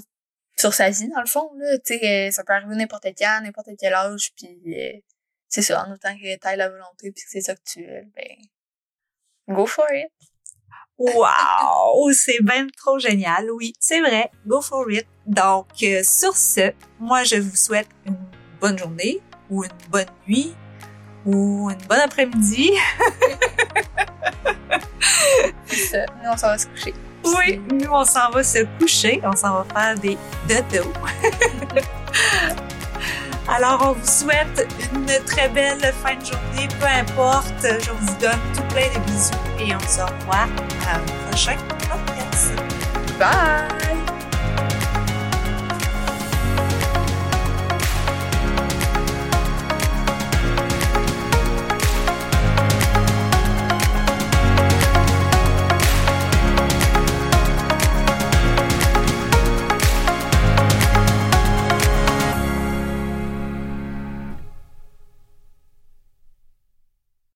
sur 0.56 0.72
sa 0.72 0.90
vie, 0.90 1.08
dans 1.08 1.20
le 1.20 1.26
fond. 1.26 1.50
Là. 1.56 1.76
sais, 1.84 2.28
euh, 2.28 2.30
ça 2.30 2.44
peut 2.44 2.52
arriver 2.52 2.76
n'importe 2.76 3.06
quand, 3.18 3.40
n'importe 3.42 3.70
quel 3.78 3.92
âge. 3.92 4.32
Puis 4.36 4.58
euh, 4.66 4.98
c'est 5.54 5.62
ça, 5.62 5.86
en 5.86 5.92
autant 5.92 6.12
que 6.16 6.34
tu 6.34 6.56
la 6.56 6.68
volonté 6.68 7.12
puis 7.12 7.22
que 7.22 7.30
c'est 7.30 7.40
ça 7.40 7.54
que 7.54 7.60
tu 7.64 7.86
veux, 7.86 8.02
ben 8.16 9.54
go 9.54 9.66
for 9.66 9.86
it. 9.92 10.10
Wow, 10.98 12.10
c'est 12.12 12.40
même 12.42 12.72
trop 12.72 12.98
génial. 12.98 13.48
Oui, 13.52 13.72
c'est 13.78 14.00
vrai. 14.00 14.32
Go 14.44 14.60
for 14.60 14.90
it. 14.90 15.06
Donc, 15.26 15.66
euh, 15.84 16.02
sur 16.02 16.36
ce, 16.36 16.72
moi, 16.98 17.22
je 17.22 17.36
vous 17.36 17.54
souhaite 17.54 17.86
une 18.04 18.16
bonne 18.60 18.76
journée 18.76 19.20
ou 19.48 19.62
une 19.62 19.70
bonne 19.90 20.10
nuit 20.26 20.56
ou 21.24 21.70
une 21.70 21.86
bonne 21.86 22.00
après-midi. 22.00 22.72
ça. 25.68 26.06
Nous, 26.20 26.30
on 26.32 26.36
s'en 26.36 26.48
va 26.48 26.58
se 26.58 26.66
coucher. 26.66 26.94
Oui, 27.24 27.60
nous, 27.70 27.90
on 27.92 28.04
s'en 28.04 28.30
va 28.30 28.42
se 28.42 28.64
coucher. 28.80 29.20
On 29.22 29.36
s'en 29.36 29.62
va 29.62 29.66
faire 29.72 29.98
des 30.00 30.18
dodo. 30.48 30.92
Alors, 33.56 33.80
on 33.88 33.92
vous 33.92 34.04
souhaite 34.04 34.66
une 34.92 35.06
très 35.26 35.48
belle 35.48 35.80
fin 36.02 36.16
de 36.16 36.24
journée, 36.24 36.68
peu 36.80 36.86
importe. 36.86 37.54
Je 37.62 37.90
vous 37.92 38.18
donne 38.20 38.40
tout 38.52 38.64
plein 38.74 38.88
de 38.88 39.06
bisous 39.06 39.30
et 39.60 39.76
on 39.76 39.80
se 39.88 40.00
revoit 40.00 40.48
à 40.88 40.96
un 40.96 41.28
prochain 41.28 41.56
podcast. 41.68 42.52
Bye! 43.16 44.13